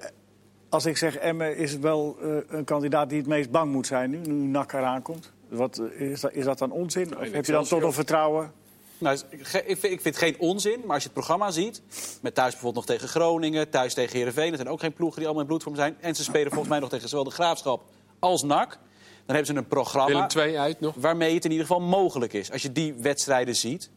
[0.70, 4.10] als ik zeg Emmen is wel eh, een kandidaat die het meest bang moet zijn
[4.10, 5.32] nu, nu NAC eraan komt.
[5.50, 7.18] Wat, is, dat, is dat dan onzin?
[7.18, 8.52] Of heb je dan toch nog vertrouwen?
[9.00, 11.82] Nou, ik vind, ik vind het geen onzin, maar als je het programma ziet...
[12.22, 14.48] met thuis bijvoorbeeld nog tegen Groningen, thuis tegen Heerenveen...
[14.50, 15.98] dat zijn ook geen ploegen die allemaal in bloedvorm zijn...
[16.00, 17.84] en ze spelen volgens mij nog tegen zowel de Graafschap
[18.20, 18.70] als NAC...
[18.70, 20.96] dan hebben ze een programma Willem 2 uit nog.
[20.98, 22.52] waarmee het in ieder geval mogelijk is.
[22.52, 23.90] Als je die wedstrijden ziet...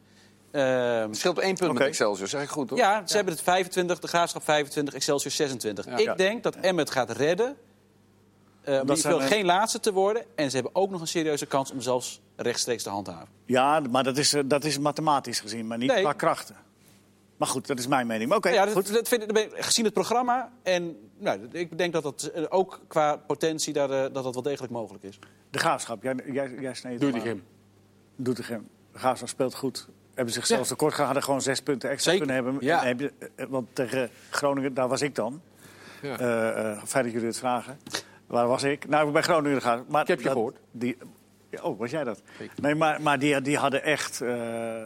[0.50, 2.78] Ehm, Het scheelt één punt met Excelsior, zeg ik goed, toch?
[2.78, 5.84] ja, ze hebben het 25, de Graafschap 25, Excelsior 26.
[5.84, 5.92] Ja.
[5.96, 6.14] Ik Ja.
[6.14, 7.56] denk dat Emmet gaat redden...
[8.74, 10.24] eh, ieder geval we- geen laatste te worden.
[10.34, 13.28] En ze hebben ook nog een serieuze kans om zelfs rechtstreeks te handhaven.
[13.46, 16.02] Ja, maar dat is, eh, dat is mathematisch gezien, maar niet Nee.
[16.02, 16.56] qua krachten.
[17.36, 18.28] Maar goed, dat is mijn mening.
[18.28, 18.92] Maar Oké, ja, dat, goed.
[18.92, 22.22] dat vind ik, dat ben ik- gezien het programma en nou, ik denk dat dat
[22.34, 25.18] eh, ook qua potentie daar, dat dat wel degelijk mogelijk is.
[25.50, 27.42] De graafschap, jij, jij, jij sneed Doe hem die.
[28.16, 28.68] Doettegem.
[28.92, 29.88] De graafschap speelt goed.
[30.14, 32.66] Hebben zichzelf tekort gehad, hadden gewoon zes punten extra Zeker, kunnen hebben.
[32.66, 32.82] ja.
[32.84, 33.12] Heb je,
[33.48, 35.40] want tegen Groningen, daar was ik dan.
[36.02, 36.18] Ja.
[36.18, 37.78] Eh, eh, fijn dat jullie het vragen.
[38.30, 38.88] Waar was ik?
[38.88, 39.84] Nou, bij Groningen gaan.
[39.88, 40.56] Maar Ik heb je dat- gehoord.
[40.70, 40.96] Die,
[41.62, 42.22] oh, was jij dat?
[42.38, 42.54] Zeker.
[42.62, 44.20] Nee, maar, maar die, die hadden echt...
[44.20, 44.82] eh,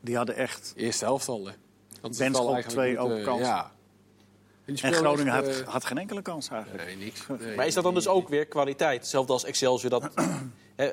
[0.00, 0.72] die hadden echt...
[0.76, 1.52] Eerste helft al, hè.
[2.00, 3.46] Benschop, eigenlijk twee goed, eh, open kansen.
[3.46, 3.70] Ja.
[4.64, 6.84] En Groningen echt, had, eh, had geen enkele kans eigenlijk.
[6.84, 7.26] Nee, niks.
[7.40, 9.00] Nee, Maar is dat dan dus ook weer kwaliteit?
[9.00, 9.90] Hetzelfde als Excelsior.
[9.90, 10.10] Dat,
[10.76, 10.90] hè,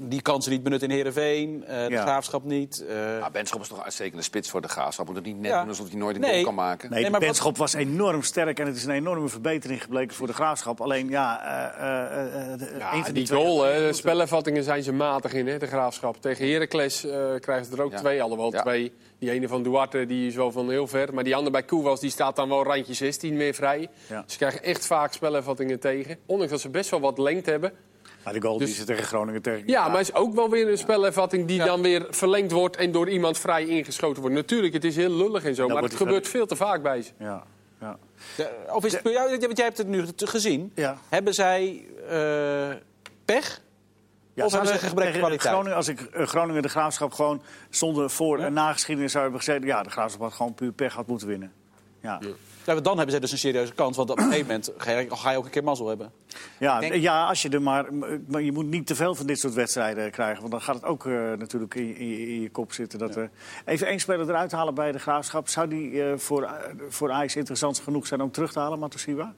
[0.00, 2.00] die kansen niet benut in Heerenveen, eh de Ja.
[2.02, 2.84] graafschap niet.
[2.88, 5.06] eh, Maar Benschop is toch een uitstekende spits voor de graafschap.
[5.06, 5.60] Moet het niet net Ja.
[5.60, 6.30] doen alsof hij nooit een Nee.
[6.32, 6.90] goal kan maken.
[6.90, 10.26] Nee, maar wat- Benschop was enorm sterk en het is een enorme verbetering gebleken voor
[10.26, 10.80] de graafschap.
[10.80, 14.62] Alleen ja, eh, eh, eh, de- Ja, een van die twee- goal, hè, de spellenvattingen
[14.64, 16.20] zijn ze matig in, hè, de graafschap.
[16.20, 17.98] Tegen Heracles eh krijgen ze er ook Ja.
[17.98, 18.60] twee, alhoewel Ja.
[18.62, 18.92] twee.
[19.18, 21.14] Die ene van Duarte die is wel van heel ver.
[21.14, 23.88] Maar die andere bij Koewas die staat dan wel randje 16 meer vrij.
[24.08, 24.24] Ja.
[24.26, 26.16] Ze krijgen echt vaak spellenvattingen tegen.
[26.26, 27.72] Ondanks dat ze best wel wat lengte hebben.
[28.28, 29.62] Maar de goal die Dus- ze tegen Groningen tegen.
[29.68, 32.76] Ja, maar is ook wel weer een spellenvatting die dan weer verlengd wordt...
[32.76, 34.36] en door iemand vrij ingeschoten wordt.
[34.36, 37.10] Natuurlijk, het is heel lullig en zo, maar het gebeurt veel te vaak bij ze.
[37.18, 37.42] Ja,
[37.80, 37.98] ja.
[38.36, 40.72] de- of is het jou, want jij hebt het nu gezien.
[40.74, 40.98] Ja.
[41.08, 42.70] Hebben zij eh,
[43.24, 43.60] pech?
[44.34, 45.52] Ja, Of hebben ze gebrek aan kwaliteit?
[45.52, 49.42] Groningen, als ik eh, Groningen de graafschap gewoon zonder voor en na geschiedenis zou hebben
[49.42, 49.66] gezeten.
[49.66, 51.52] Ja, de graafschap had gewoon puur pech had moeten winnen.
[52.00, 52.20] Ja,
[52.64, 52.74] ja.
[52.74, 53.96] Ja, dan hebben zij dus een serieuze kans.
[53.96, 56.12] Want op een gegeven moment ga je, ga je ook een keer mazzel hebben.
[56.58, 57.94] Ja, denk- ja, als je er maar,
[58.28, 60.38] maar je moet niet te veel van dit soort wedstrijden krijgen.
[60.40, 62.98] Want dan gaat het ook eh, natuurlijk in, in, je- in je kop zitten.
[62.98, 63.24] Dat, eh,
[63.64, 65.48] even één speler eruit halen bij de graafschap.
[65.48, 66.50] Zou die eh, voor,
[66.88, 69.34] voor Ajax interessant genoeg zijn om terug te halen, Matosiwa?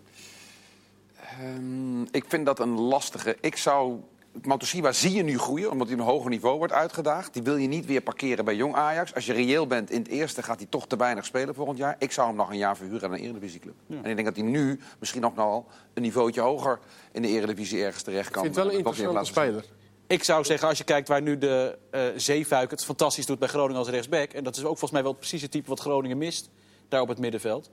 [1.38, 3.36] Ehm, ik vind dat een lastige.
[3.40, 4.00] Ik zou.
[4.42, 7.32] Matosiwa zie je nu groeien, omdat hij op een hoger niveau wordt uitgedaagd.
[7.32, 9.14] Die wil je niet weer parkeren bij Jong Ajax.
[9.14, 11.96] Als je reëel bent in het eerste, gaat hij toch te weinig spelen volgend jaar.
[11.98, 13.74] Ik zou hem nog een jaar verhuren aan een eredivisieclub.
[13.88, 16.78] En ik denk dat hij nu misschien nog wel een niveautje hoger
[17.12, 18.44] in de eredivisie ergens terecht kan.
[18.44, 19.64] Ik vind het wel een interessante speler.
[20.06, 23.48] Ik zou zeggen, als je kijkt waar nu de eh Zeefuik het fantastisch doet bij
[23.48, 24.30] Groningen als rechtsback...
[24.32, 26.50] en dat is ook volgens mij wel precies het type wat Groningen mist,
[26.88, 27.70] daar op het middenveld.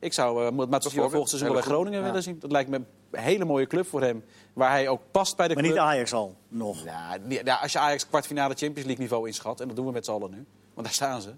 [0.00, 1.70] Ik zou uh, Matsushima Bijvoorbeeld, volgend seizoen wel bij.
[1.70, 2.04] Groningen Ja.
[2.06, 2.36] willen zien.
[2.40, 2.76] Dat lijkt me
[3.10, 5.74] een hele mooie club voor hem, waar hij ook past bij de Maar club.
[5.76, 6.84] niet Ajax al, nog.
[6.84, 7.18] Ja,
[7.62, 10.30] als je Ajax kwartfinale Champions League niveau inschat, en dat doen we met z'n allen
[10.30, 11.30] nu, want daar staan ze...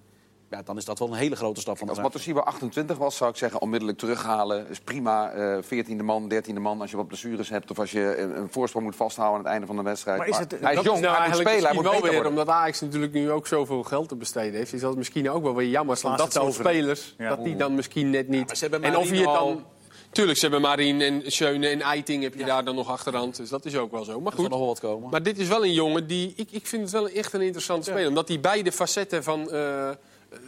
[0.50, 3.16] Ja, dan is dat wel een hele grote stap van de Als Matosiba 28 was,
[3.16, 4.66] zou ik zeggen onmiddellijk terughalen.
[4.68, 6.80] Is prima, eh 14e man, 13e man.
[6.80, 9.52] Als je wat blessures hebt of als je een, een voorsprong moet vasthouden aan het
[9.52, 10.18] einde van de wedstrijd.
[10.18, 12.00] Maar is het- hij is Dat jong, nou hij moet eigenlijk spelen, hij moet wel
[12.02, 12.30] weer, worden.
[12.30, 14.72] omdat Ajax natuurlijk nu ook zoveel geld te besteden heeft...
[14.72, 17.14] is dat misschien ook wel weer jammer van dat soort spelers...
[17.18, 17.28] Ja.
[17.28, 18.46] dat die dan misschien net niet...
[18.46, 19.64] maar ze hebben en of je dan...
[20.12, 23.36] Tuurlijk, ze hebben Marien en Schöne en Eiting heb je daar dan nog achterhand.
[23.36, 24.20] Dus dat is ook wel zo.
[24.20, 25.10] Maar Er goed, nog wel wat komen.
[25.10, 26.32] maar dit is wel een jongen die...
[26.36, 28.08] Ik, ik vind het wel echt een interessante speler.
[28.08, 29.88] Omdat hij beide facetten van eh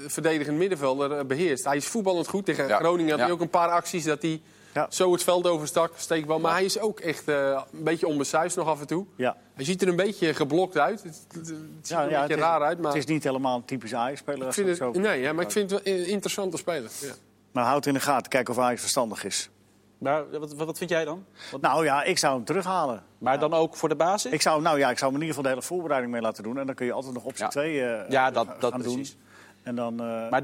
[0.07, 1.65] verdedigend middenvelder eh, beheerst.
[1.65, 2.45] Hij is voetballend goed.
[2.45, 2.79] Tegen Ja.
[2.79, 3.35] Groningen had hij Ja.
[3.35, 4.41] ook een paar acties dat hij...
[4.75, 4.87] Ja.
[4.91, 6.39] Zo het veld overstak, steekbal.
[6.41, 9.07] Maar hij is ook echt eh, een beetje onbesuisd nog af en toe.
[9.17, 9.37] Ja.
[9.55, 11.03] Hij ziet er een beetje geblokt uit.
[11.03, 12.79] Het, het- het ziet Ja, er een ja, beetje is- raar uit.
[12.79, 14.41] Maar Het is niet helemaal een typische Ajax-speler.
[14.41, 16.57] ik als vind dat het, zo- nee, ja, maar ik vind het wel een interessante
[16.57, 16.91] speler.
[17.01, 17.13] Ja.
[17.53, 19.51] Maar houd in de gaten, kijk of Ajax verstandig is.
[19.99, 21.25] Maar wat, wat, wat vind jij dan?
[21.51, 23.03] Wat- Nou ja, ik zou hem terughalen.
[23.19, 24.33] maar dan ook voor de basis?
[24.33, 26.43] Ik zou, nou ja, ik zou hem in ieder geval de hele voorbereiding mee laten
[26.43, 26.59] doen.
[26.59, 27.51] En dan kun je altijd nog optie Ja.
[27.51, 29.07] 2 eh Ja, dat- gaan dat doen.
[29.63, 30.43] En dan, eh, Maar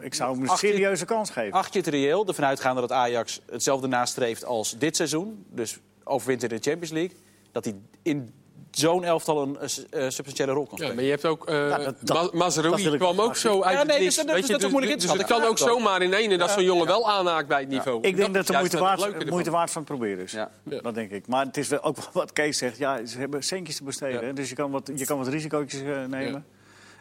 [0.00, 1.52] ik zou hem een je- serieuze kans geven.
[1.52, 5.44] Acht je het reëel, ervan uitgaande dat Ajax hetzelfde nastreeft als dit seizoen...
[5.48, 7.16] dus overwint in de Champions League...
[7.52, 8.34] dat hij in
[8.70, 9.62] zo'n elftal een eh,
[10.04, 10.94] eh, substantiële rol kan Ja, spelen?
[10.94, 11.46] maar je hebt ook...
[11.46, 14.14] eh Ja, dat- kwam ook zo uit Ja, het nee, niks.
[14.14, 15.64] dus dat- Weet dus je, dat is moeilijk in te dus het kan ook Ja,
[15.66, 18.00] zomaar in ene dat zo'n jongen wel aanhaakt bij het niveau.
[18.02, 20.32] Ik denk dat, is de moeite het waard, moeite waard van het proberen is.
[20.32, 20.50] Ja.
[20.64, 20.80] Ja.
[20.80, 21.26] Dat denk ik.
[21.26, 22.78] Maar het is wel ook wat Kees zegt.
[22.78, 24.26] Ja, ze hebben centjes te besteden.
[24.26, 24.32] Ja.
[24.32, 26.44] Dus je kan wat, je kan wat risicootjes nemen.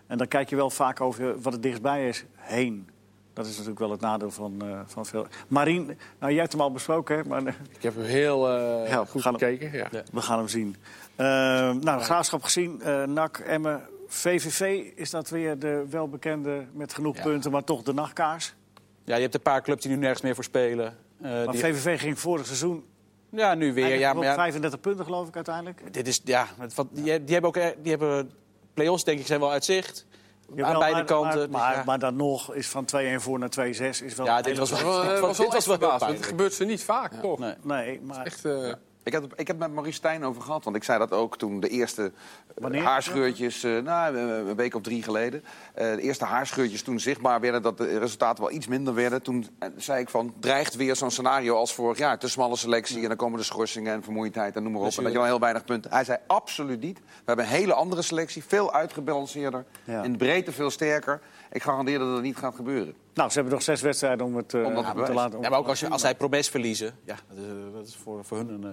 [0.10, 2.90] En dan kijk je wel vaak over wat het dichtstbij is heen.
[3.34, 5.28] Dat is natuurlijk wel het nadeel van, eh, van veel.
[5.48, 5.86] Marien,
[6.20, 7.24] nou, jij hebt hem al besproken, hè?
[7.24, 9.72] maar Ik heb hem heel eh, Ja, goed gekeken.
[9.72, 9.88] Ja.
[9.92, 10.04] Ja.
[10.12, 10.76] we gaan hem zien.
[11.16, 12.82] Eh, nou, de graafschap gezien.
[12.82, 14.62] eh NAC, Emmen, VVV.
[14.96, 17.24] Is dat weer de welbekende met genoeg Ja.
[17.24, 18.56] punten, maar toch de nachtkaars?
[19.04, 20.96] Ja, je hebt een paar clubs die nu nergens meer voor spelen.
[21.22, 22.84] Eh, Maar die- VVV ging vorig seizoen
[23.32, 24.00] ja, nu weer.
[24.00, 25.94] Ja, maar op ja, 35 punten, geloof ik, uiteindelijk.
[25.94, 28.32] dit is, ja, wat, die, die hebben ook eh, die hebben
[28.80, 30.06] play-offs, denk ik, zijn wel uit zicht.
[30.50, 31.38] Aan beide maar, kanten.
[31.40, 31.84] Maar, dus maar, ja.
[31.86, 34.70] maar dan nog is van 2-1 voor naar 2-6 is wel Ja, een dit was
[34.72, 37.40] wel- was, Dit eh, was- was wel dit was wel gebeurt ze niet vaak, toch?
[37.40, 37.54] Nee.
[37.64, 38.74] Nee, maar Echt, eh,
[39.10, 41.38] Ik heb, ik heb het met Maurice Stijn over gehad, want ik zei dat ook
[41.38, 42.84] toen de eerste eh, Wanneer?
[42.84, 45.44] haarscheurtjes, eh, nou, eh, een week of drie geleden,
[45.74, 49.22] de eerste haarscheurtjes toen zichtbaar werden, dat de resultaten wel iets minder werden.
[49.22, 53.08] Toen zei ik van, dreigt weer zo'n scenario als vorig jaar, te smalle selectie en
[53.08, 54.98] dan komen de schorsingen en vermoeidheid en noem maar op.
[54.98, 55.92] En dat je dan heel weinig punten.
[55.92, 57.00] Hij zei absoluut niet.
[57.00, 60.04] We hebben een hele andere selectie, veel uitgebalanceerder, Ja.
[60.04, 61.22] in de breedte veel sterker.
[61.52, 62.94] Ik garandeer dat het niet gaat gebeuren.
[63.14, 65.16] Nou, ze hebben nog zes wedstrijden om het, eh, Om dat te om te bewijzen.
[65.16, 65.38] laten.
[65.38, 67.96] om- Ja, maar ook als, je, als zij promes verliezen, ja, dat is, dat is
[68.04, 68.64] voor, voor hun een...
[68.64, 68.72] eh,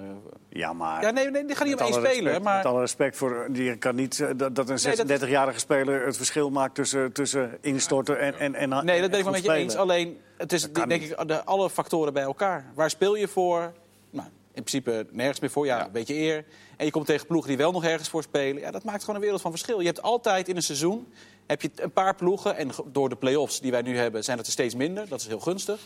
[0.49, 1.03] Ja, maar...
[1.03, 2.57] Ja, nee, nee, die gaan niet om één spelen, respect- maar...
[2.57, 3.47] Met alle respect voor...
[3.51, 7.13] Die kan niet eh, dat, dat een Nee, dat- 36-jarige speler het verschil maakt tussen,
[7.13, 9.77] tussen instorten en, en, en Nee, dat ben ik wel met je eens.
[9.77, 12.65] Alleen, het is denk ik de, alle factoren bij elkaar.
[12.75, 13.73] Waar speel je voor?
[14.11, 15.67] Nou, in principe nergens meer voor.
[15.67, 15.85] Ja, Ja.
[15.85, 16.45] een beetje eer.
[16.77, 18.63] En je komt tegen ploegen die wel nog ergens voor spelen.
[18.63, 19.81] Ja, dat maakt gewoon een wereld van verschil.
[19.81, 21.13] Je hebt altijd in een seizoen
[21.47, 22.57] heb je een paar ploegen.
[22.57, 25.09] En door de play-offs die wij nu hebben, zijn het er steeds minder.
[25.09, 25.81] Dat is heel gunstig.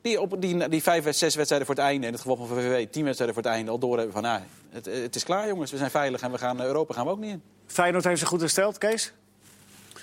[0.00, 2.86] Die, op, die, die vijf, zes wedstrijden voor het einde, in het geval van VVV,
[2.90, 5.76] tien wedstrijden voor het einde, al doorhebben van, nou, het, het is klaar jongens, we
[5.76, 7.42] zijn veilig en we gaan Europa gaan we ook niet in.
[7.66, 9.12] Feyenoord heeft zich goed hersteld, Kees?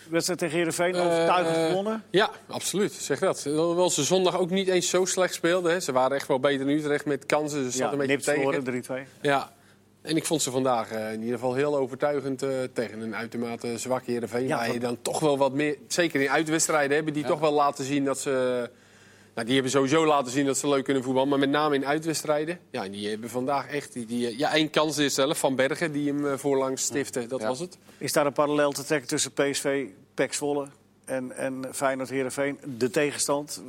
[0.10, 2.04] Wedstrijd tegen Heerenveen, overtuigend Eh, gewonnen.
[2.10, 2.94] Ja, absoluut.
[2.94, 3.44] Zeg dat.
[3.44, 5.72] Hoewel ze zondag ook niet eens zo slecht speelden.
[5.72, 5.80] Hè.
[5.80, 7.72] Ze waren echt wel beter in Utrecht met kansen.
[7.72, 8.42] Ze Ja, een beetje tegen.
[8.64, 9.08] verloren, 3-2.
[9.22, 9.52] Ja.
[10.06, 13.78] En ik vond ze vandaag eh, in ieder geval heel overtuigend eh, tegen een uitermate
[13.78, 14.48] zwakke Heerenveen.
[14.48, 15.78] Ja, waar je dan toch wel wat meer...
[15.88, 18.70] Zeker in uitwedstrijden hebben die toch wel laten zien dat ze...
[19.34, 21.30] Nou, die hebben sowieso laten zien dat ze leuk kunnen voetballen.
[21.30, 22.60] Maar met name in uitwedstrijden.
[22.70, 23.94] Ja, en die hebben vandaag echt...
[23.94, 27.28] Die, die, eh, ja, één kans is zelf van Bergen die hem voorlangs stifte.
[27.28, 27.48] Dat Ja.
[27.48, 27.78] was het.
[27.98, 30.68] Is daar een parallel te trekken tussen PSV, PEC Zwolle
[31.06, 32.60] en, en Feyenoord Heerenveen?
[32.78, 33.62] De tegenstand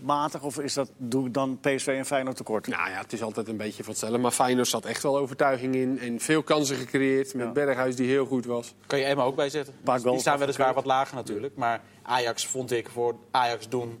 [0.00, 2.66] matig of is dat, doe ik dan PSV en Feyenoord tekort?
[2.66, 4.18] Nou ja, het is altijd een beetje van hetzelfde.
[4.18, 5.98] Maar Feyenoord zat echt wel overtuiging in.
[5.98, 7.34] En veel kansen gecreëerd.
[7.34, 7.52] Met Ja.
[7.52, 8.74] Berghuis die heel goed was.
[8.86, 9.74] Kan je Emma ook bijzetten.
[9.84, 11.56] Paar Die staan weliswaar wat lager natuurlijk.
[11.56, 14.00] Maar Ajax vond ik voor Ajax doen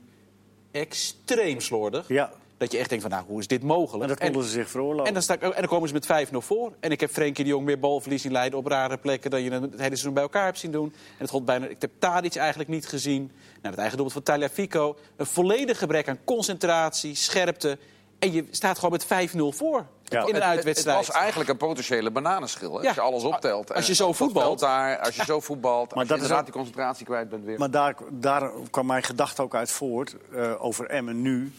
[0.70, 2.08] extreem slordig.
[2.08, 4.02] Ja, Dat je echt denkt van, nou, hoe is dit mogelijk?
[4.02, 5.06] en dat konden ze zich veroorloven.
[5.06, 6.72] en dan, sta ik, en dan komen ze met 5-0 voor.
[6.80, 9.30] En ik heb Frenkie de Jong meer balverlies in Leiden op rare plekken...
[9.30, 10.92] dan je het hele seizoen bij elkaar hebt zien doen.
[10.94, 13.22] En het gold bijna, ik heb Tadic eigenlijk niet gezien.
[13.22, 13.30] Nou,
[13.62, 14.96] het eigen doelpunt van Tagliafico.
[15.16, 17.78] Een volledig gebrek aan concentratie, scherpte.
[18.18, 20.20] En je staat gewoon met 5-0 voor Ja.
[20.20, 20.96] in een Het- uitwedstrijd.
[20.98, 22.80] Het was eigenlijk een potentiële bananenschil.
[22.82, 22.86] Ja.
[22.86, 23.72] Als je alles optelt.
[23.74, 24.58] Als je zo voetbalt.
[24.58, 25.88] Daar, als je zo voetbalt.
[25.94, 27.58] Maar als dat je is inderdaad ook- die concentratie kwijt bent weer.
[27.58, 31.52] Maar daar, daar kwam mijn gedachte ook uit voort, eh, over Emmen nu...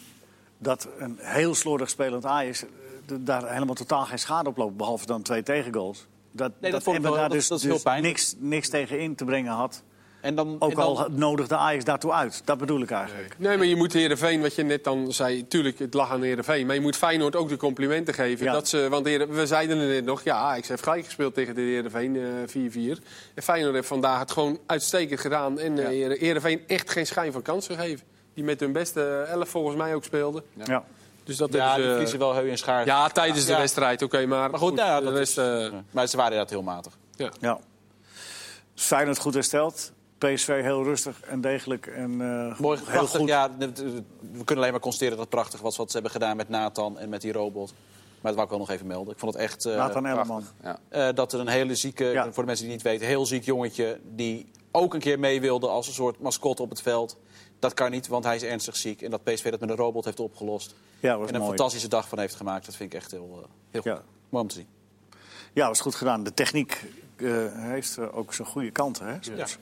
[0.58, 2.68] dat een heel slordig spelend Ajax eh,
[3.20, 4.76] daar helemaal totaal geen schade op loopt...
[4.76, 6.06] behalve dan twee tegengoals.
[6.32, 8.34] Dat, Nee, dat vond ik Emmen wel- daar dat- dus, dat is heel dus niks,
[8.38, 9.82] niks tegen in te brengen had.
[10.20, 12.42] En dan, Ook en dan- al nodigde Ajax daartoe uit.
[12.44, 13.34] Dat bedoel ik eigenlijk.
[13.38, 15.48] Nee, maar je moet Heerenveen, wat je net dan zei...
[15.48, 16.66] Tuurlijk, het lag aan Heerenveen.
[16.66, 18.44] Maar je moet Feyenoord ook de complimenten geven.
[18.44, 18.52] Ja.
[18.52, 20.22] Dat ze, want Heeren- we zeiden het net nog...
[20.22, 22.22] Ja, Ajax heeft gelijk gespeeld tegen de Heerenveen eh
[22.96, 23.02] 4-4.
[23.34, 25.58] En Feyenoord heeft vandaag het gewoon uitstekend gedaan.
[25.58, 28.06] En eh, Heeren- Heerenveen echt geen schijn van kans gegeven.
[28.38, 30.42] Die met hun beste elf volgens mij ook speelden.
[30.64, 30.84] Ja.
[31.24, 32.84] Dus dat ja, is, die verliezen wel heu en schaar.
[32.86, 34.26] ja, tijdens de wedstrijd, oké.
[34.26, 36.92] maar, Maar goed, nou de dat rest, is, eh, maar ze waren inderdaad heel matig.
[37.16, 37.30] ja.
[37.40, 37.58] Ja.
[38.74, 39.92] Feyenoord goed hersteld.
[40.18, 41.86] PSV heel rustig en degelijk.
[41.86, 43.20] En, eh, Mooi, heel prachtig.
[43.20, 43.28] goed.
[43.28, 43.74] Ja, we
[44.44, 47.08] kunnen alleen maar constateren dat het prachtig was wat ze hebben gedaan met Nathan en
[47.08, 47.72] met die robot.
[48.20, 49.12] Maar dat wou ik wel nog even melden.
[49.12, 49.64] Ik vond het echt...
[49.64, 50.44] eh, Nathan Elleman.
[50.62, 50.78] Ja.
[50.88, 52.22] eh, dat er een hele zieke, Ja.
[52.24, 54.00] voor de mensen die het niet weten, heel ziek jongetje...
[54.14, 57.16] die ook een keer mee wilde als een soort mascotte op het veld.
[57.58, 59.02] Dat kan niet, want hij is ernstig ziek.
[59.02, 60.74] En dat PSV dat met een robot heeft opgelost.
[61.00, 61.52] Ja, was en een mooi.
[61.56, 62.66] fantastische dag van heeft gemaakt.
[62.66, 63.90] Dat vind ik echt heel, eh, heel goed.
[63.92, 64.02] Ja.
[64.28, 64.66] Mooi om te zien.
[65.52, 66.22] Ja, was goed gedaan.
[66.24, 66.84] De techniek
[67.16, 69.06] eh, heeft eh, ook zijn goede kanten.
[69.06, 69.58] Hè, soms.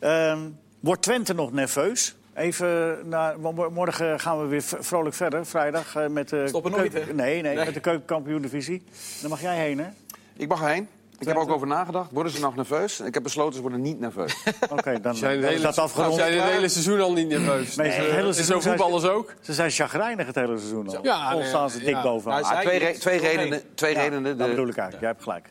[0.00, 0.40] Ehm,
[0.80, 2.14] wordt Twente nog nerveus?
[2.34, 3.38] Even naar,
[3.70, 5.94] morgen gaan we weer vrolijk verder, vrijdag.
[5.96, 7.00] eh, met de Stoppen nooit, hè?
[7.00, 7.64] Nee, nee, Nee.
[7.64, 8.82] met de keukenkampioen-divisie.
[9.20, 9.88] Daar mag jij heen, hè?
[10.36, 10.88] Ik mag erheen.
[11.18, 12.10] Ik heb er ook over nagedacht.
[12.12, 13.00] Worden ze nog nerveus?
[13.00, 14.36] Ik heb besloten, ze worden niet nerveus.
[14.70, 16.14] Oké, dan, Ze zijn het is hele, dat afgerond.
[16.14, 17.76] ze zijn het hele seizoen al niet nerveus.
[17.76, 19.34] Nee, Dus, het eh, hele seizoen ze- voetballers ook.
[19.40, 20.98] Ze zijn chagrijnig het hele seizoen al.
[21.02, 21.92] Ja, Al nee, staan ze dik.
[21.92, 23.36] Maar Ah, twee, re- twee Doorheen.
[23.36, 23.62] redenen.
[23.74, 24.22] Twee Ja, redenen.
[24.38, 25.00] dat De, bedoel ik eigenlijk.
[25.00, 25.48] Jij hebt gelijk.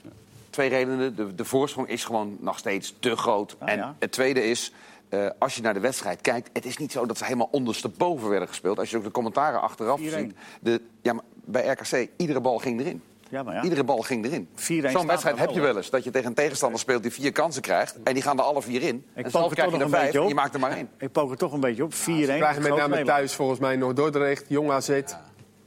[0.50, 1.16] twee redenen.
[1.16, 3.56] De, de voorsprong is gewoon nog steeds te groot.
[3.60, 3.96] Ah, en ja.
[4.00, 4.72] het tweede is,
[5.10, 6.50] eh, als je naar de wedstrijd kijkt...
[6.54, 8.80] het is niet zo dat ze helemaal ondersteboven werden gespeeld.
[8.80, 10.04] Als je ook de commentaren achteraf 4-1.
[10.04, 10.34] ziet.
[10.62, 13.02] De, ja, maar bij RKC, iedere bal ging erin.
[13.36, 13.64] Ja, maar ja.
[13.64, 14.48] Iedere bal ging erin.
[14.48, 15.90] 4-1 Zo'n wedstrijd heb wel, je wel eens.
[15.90, 17.98] Dat je tegen een tegenstander speelt die vier kansen krijgt.
[18.04, 19.06] En die gaan er alle vier in.
[19.14, 20.90] en poker zelf krijg je er vijf en je maakt er maar één.
[20.98, 21.94] Ik pook er toch een beetje op.
[21.94, 21.96] 4-1.
[21.96, 25.02] Ze krijgen met name thuis volgens mij nog Dordrecht, Jong AZ,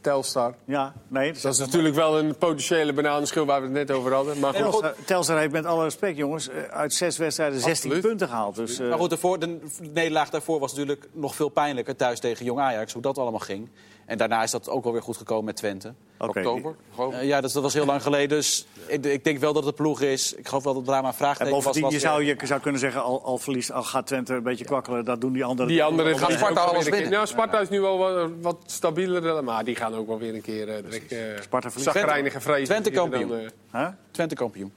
[0.00, 0.54] Telstar.
[0.64, 1.32] Ja, nee.
[1.32, 4.38] Dat is natuurlijk wel een potentiële bananenschil waar we het net over hadden.
[4.38, 8.00] Maar goed, Telstar, Telstar heeft met alle respect, jongens, eh, uit zes wedstrijden 16 Absoluut.
[8.00, 8.56] punten gehaald.
[8.56, 9.58] Dus, eh, Maar goed, de, voor, de
[9.92, 12.92] nederlaag daarvoor was natuurlijk nog veel pijnlijker thuis tegen Jong Ajax.
[12.92, 13.68] Hoe dat allemaal ging.
[14.08, 15.94] En daarna is dat ook wel weer goed gekomen met Twente.
[16.18, 16.38] oké.
[16.38, 16.74] Oktober.
[17.12, 18.28] Eh, ja, dat, dat was heel lang geleden.
[18.28, 20.34] Dus ik, ik denk wel dat het een ploeg is.
[20.34, 21.64] Ik geloof wel dat een En vraagteken was.
[21.64, 24.42] bovendien, was je zou, je zou kunnen zeggen, al, al, verliest, al gaat Twente een
[24.42, 25.72] beetje kwakkelen, dat doen die anderen.
[25.72, 26.32] die anderen gaan.
[26.32, 27.10] Sparta alles weer een keer- winnen.
[27.12, 30.42] Nou, Sparta is nu wel wat, wat stabieler, maar die gaan ook wel weer een
[30.42, 31.92] keer uh, direct uh, Sparta verliest.
[31.92, 32.64] zagrijnige vrezen.
[32.64, 33.38] Twente dan, kampioen.
[33.40, 33.88] eh, Huh?
[34.10, 34.72] Twente kampioen.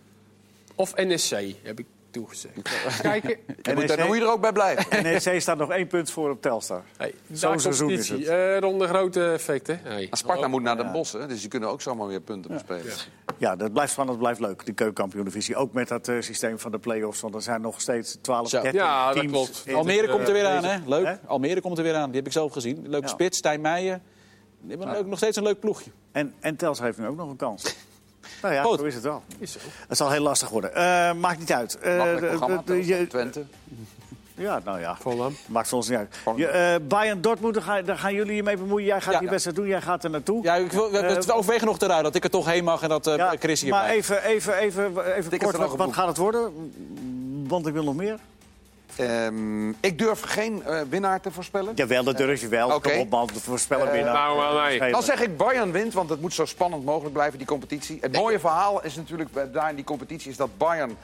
[0.75, 1.31] of NSC,
[1.63, 2.53] heb ik toegezegd.
[3.01, 3.29] Kijken.
[3.61, 5.03] Je moet, dan moet je er ook bij blijven.
[5.03, 6.83] NEC staat nog één punt voor op Telstar.
[6.97, 8.23] Hey, Zo'n daar seizoen is het.
[8.27, 9.79] Eh, ronde grote effecten.
[9.83, 10.07] Hey.
[10.11, 12.93] Sparta moet naar de bossen, dus die kunnen ook zomaar weer punten bespelen.
[13.37, 15.55] Ja, dat blijft spannend, dat blijft leuk, die keukenkampioen-divisie.
[15.55, 18.61] Ook met dat eh, systeem van de play-offs, want er zijn nog steeds 12, Zo.
[18.61, 19.63] 13 Ja, dat klopt.
[19.73, 20.77] Almere komt er eh, weer aan, hè?
[20.85, 21.05] Leuk.
[21.05, 21.15] Hè?
[21.27, 22.07] Almere komt er weer aan.
[22.07, 22.81] Die heb ik zelf gezien.
[22.89, 23.11] Leuke Ja.
[23.11, 23.99] spits, Stijn Meijer.
[24.59, 25.91] Die hebben een leuk- nog steeds een leuk ploegje.
[26.11, 27.75] En, en Telstar heeft nu ook nog een kans.
[28.41, 28.79] Nou ja, Goed.
[28.79, 29.23] zo is het wel.
[29.39, 29.59] Is zo.
[29.87, 30.75] Het zal heel lastig worden.
[30.75, 31.79] Eh, maakt niet uit.
[31.79, 33.43] Eh, je- Twente.
[34.35, 34.95] ja, nou ja.
[34.99, 35.35] Volendam.
[35.47, 36.15] Maakt ons niet uit.
[36.35, 38.85] Je, eh, Bayern Dortmund, daar, ga- daar gaan jullie je mee bemoeien.
[38.87, 39.19] Jij gaat Ja.
[39.19, 40.43] die wedstrijd doen, jij gaat er naartoe.
[40.43, 42.81] Ja, ik wil, we, we Eh, overwegen nog eruit dat ik er toch heen mag
[42.81, 46.07] en dat eh Ja, Chris hier maar even, even, even, even Tickets kort, wat, gaat
[46.07, 46.71] het worden?
[47.47, 48.17] Want ik wil nog meer.
[48.95, 51.71] Ehm, ik durf geen eh, winnaar te voorspellen.
[51.75, 52.69] Jawel, dat durf je wel.
[52.73, 52.89] Oké.
[52.89, 53.27] Kom op, man.
[53.33, 54.13] De voorspeller winnaar.
[54.13, 54.91] nou, wel, nee.
[54.91, 57.97] Dan zeg ik Bayern wint, want het moet zo spannend mogelijk blijven, die competitie.
[58.01, 60.97] Het mooie verhaal is natuurlijk bij- daar in die competitie is dat Bayern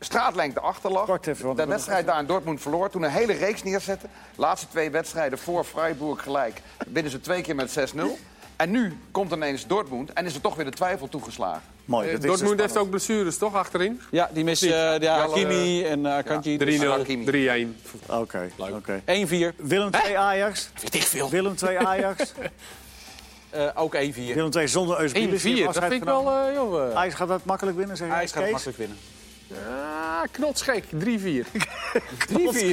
[0.00, 1.04] straatlengte achter lag.
[1.06, 2.90] Kort even, de wedstrijd daar in Dortmund verloor.
[2.90, 4.08] Toen een hele reeks neerzetten.
[4.36, 6.60] Laatste twee wedstrijden voor Freiburg gelijk.
[6.88, 8.18] Winnen ze twee keer met 6-0.
[8.62, 11.62] En nu komt ineens Dortmund en is er toch weer de twijfel toegeslagen.
[11.84, 12.06] Mooi.
[12.06, 14.00] Eh, dat is Dortmund zo heeft ook blessures, toch, achterin?
[14.10, 16.80] Ja, die missen uh, ja, Hakimi en uh, Kanji.
[16.80, 17.24] 3-0, Hakimi.
[17.24, 17.30] 3-1.
[17.30, 17.72] spannend.
[18.08, 19.00] Oké, oké.
[19.52, 19.56] 1-4.
[19.56, 20.70] Willem 2 Ajax.
[20.82, 21.30] Weet ik veel.
[21.30, 22.32] Willem 2 Ajax.
[23.54, 23.98] Uh, ook 1-4.
[24.14, 25.62] Willem 2 zonder Eusbiel.
[25.62, 26.48] 1-4, dat vind ik wel...
[26.48, 28.96] Uh, joh, Ajax gaat dat makkelijk winnen, zeg jij, Ajax gaat het makkelijk winnen.
[29.68, 31.46] ah, knotsgek, 3-4.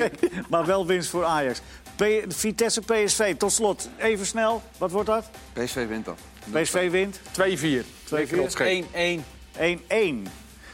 [0.04, 0.30] 3-4.
[0.50, 1.62] Maar wel winst voor Ajax.
[2.00, 3.90] P Vitesse PSV, tot slot.
[3.98, 4.62] Even snel.
[4.78, 5.30] Wat wordt dat?
[5.54, 6.16] PSV wint dan.
[6.52, 7.20] PSV wint.
[7.20, 7.86] 2-4.
[8.06, 8.28] 2-4.
[8.28, 8.86] Knotsgek.
[8.86, 9.24] 1-1.
[9.58, 10.32] 1-1.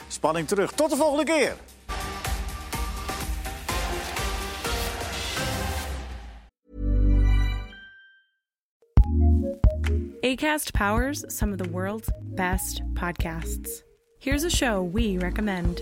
[0.07, 0.71] Spanning terug.
[0.71, 1.55] Tot de volgende keer.
[10.21, 13.83] ACAST powers some of the world's best podcasts.
[14.19, 15.81] Here's a show we recommend.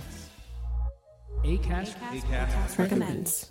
[1.43, 3.50] ACAST, Recommends.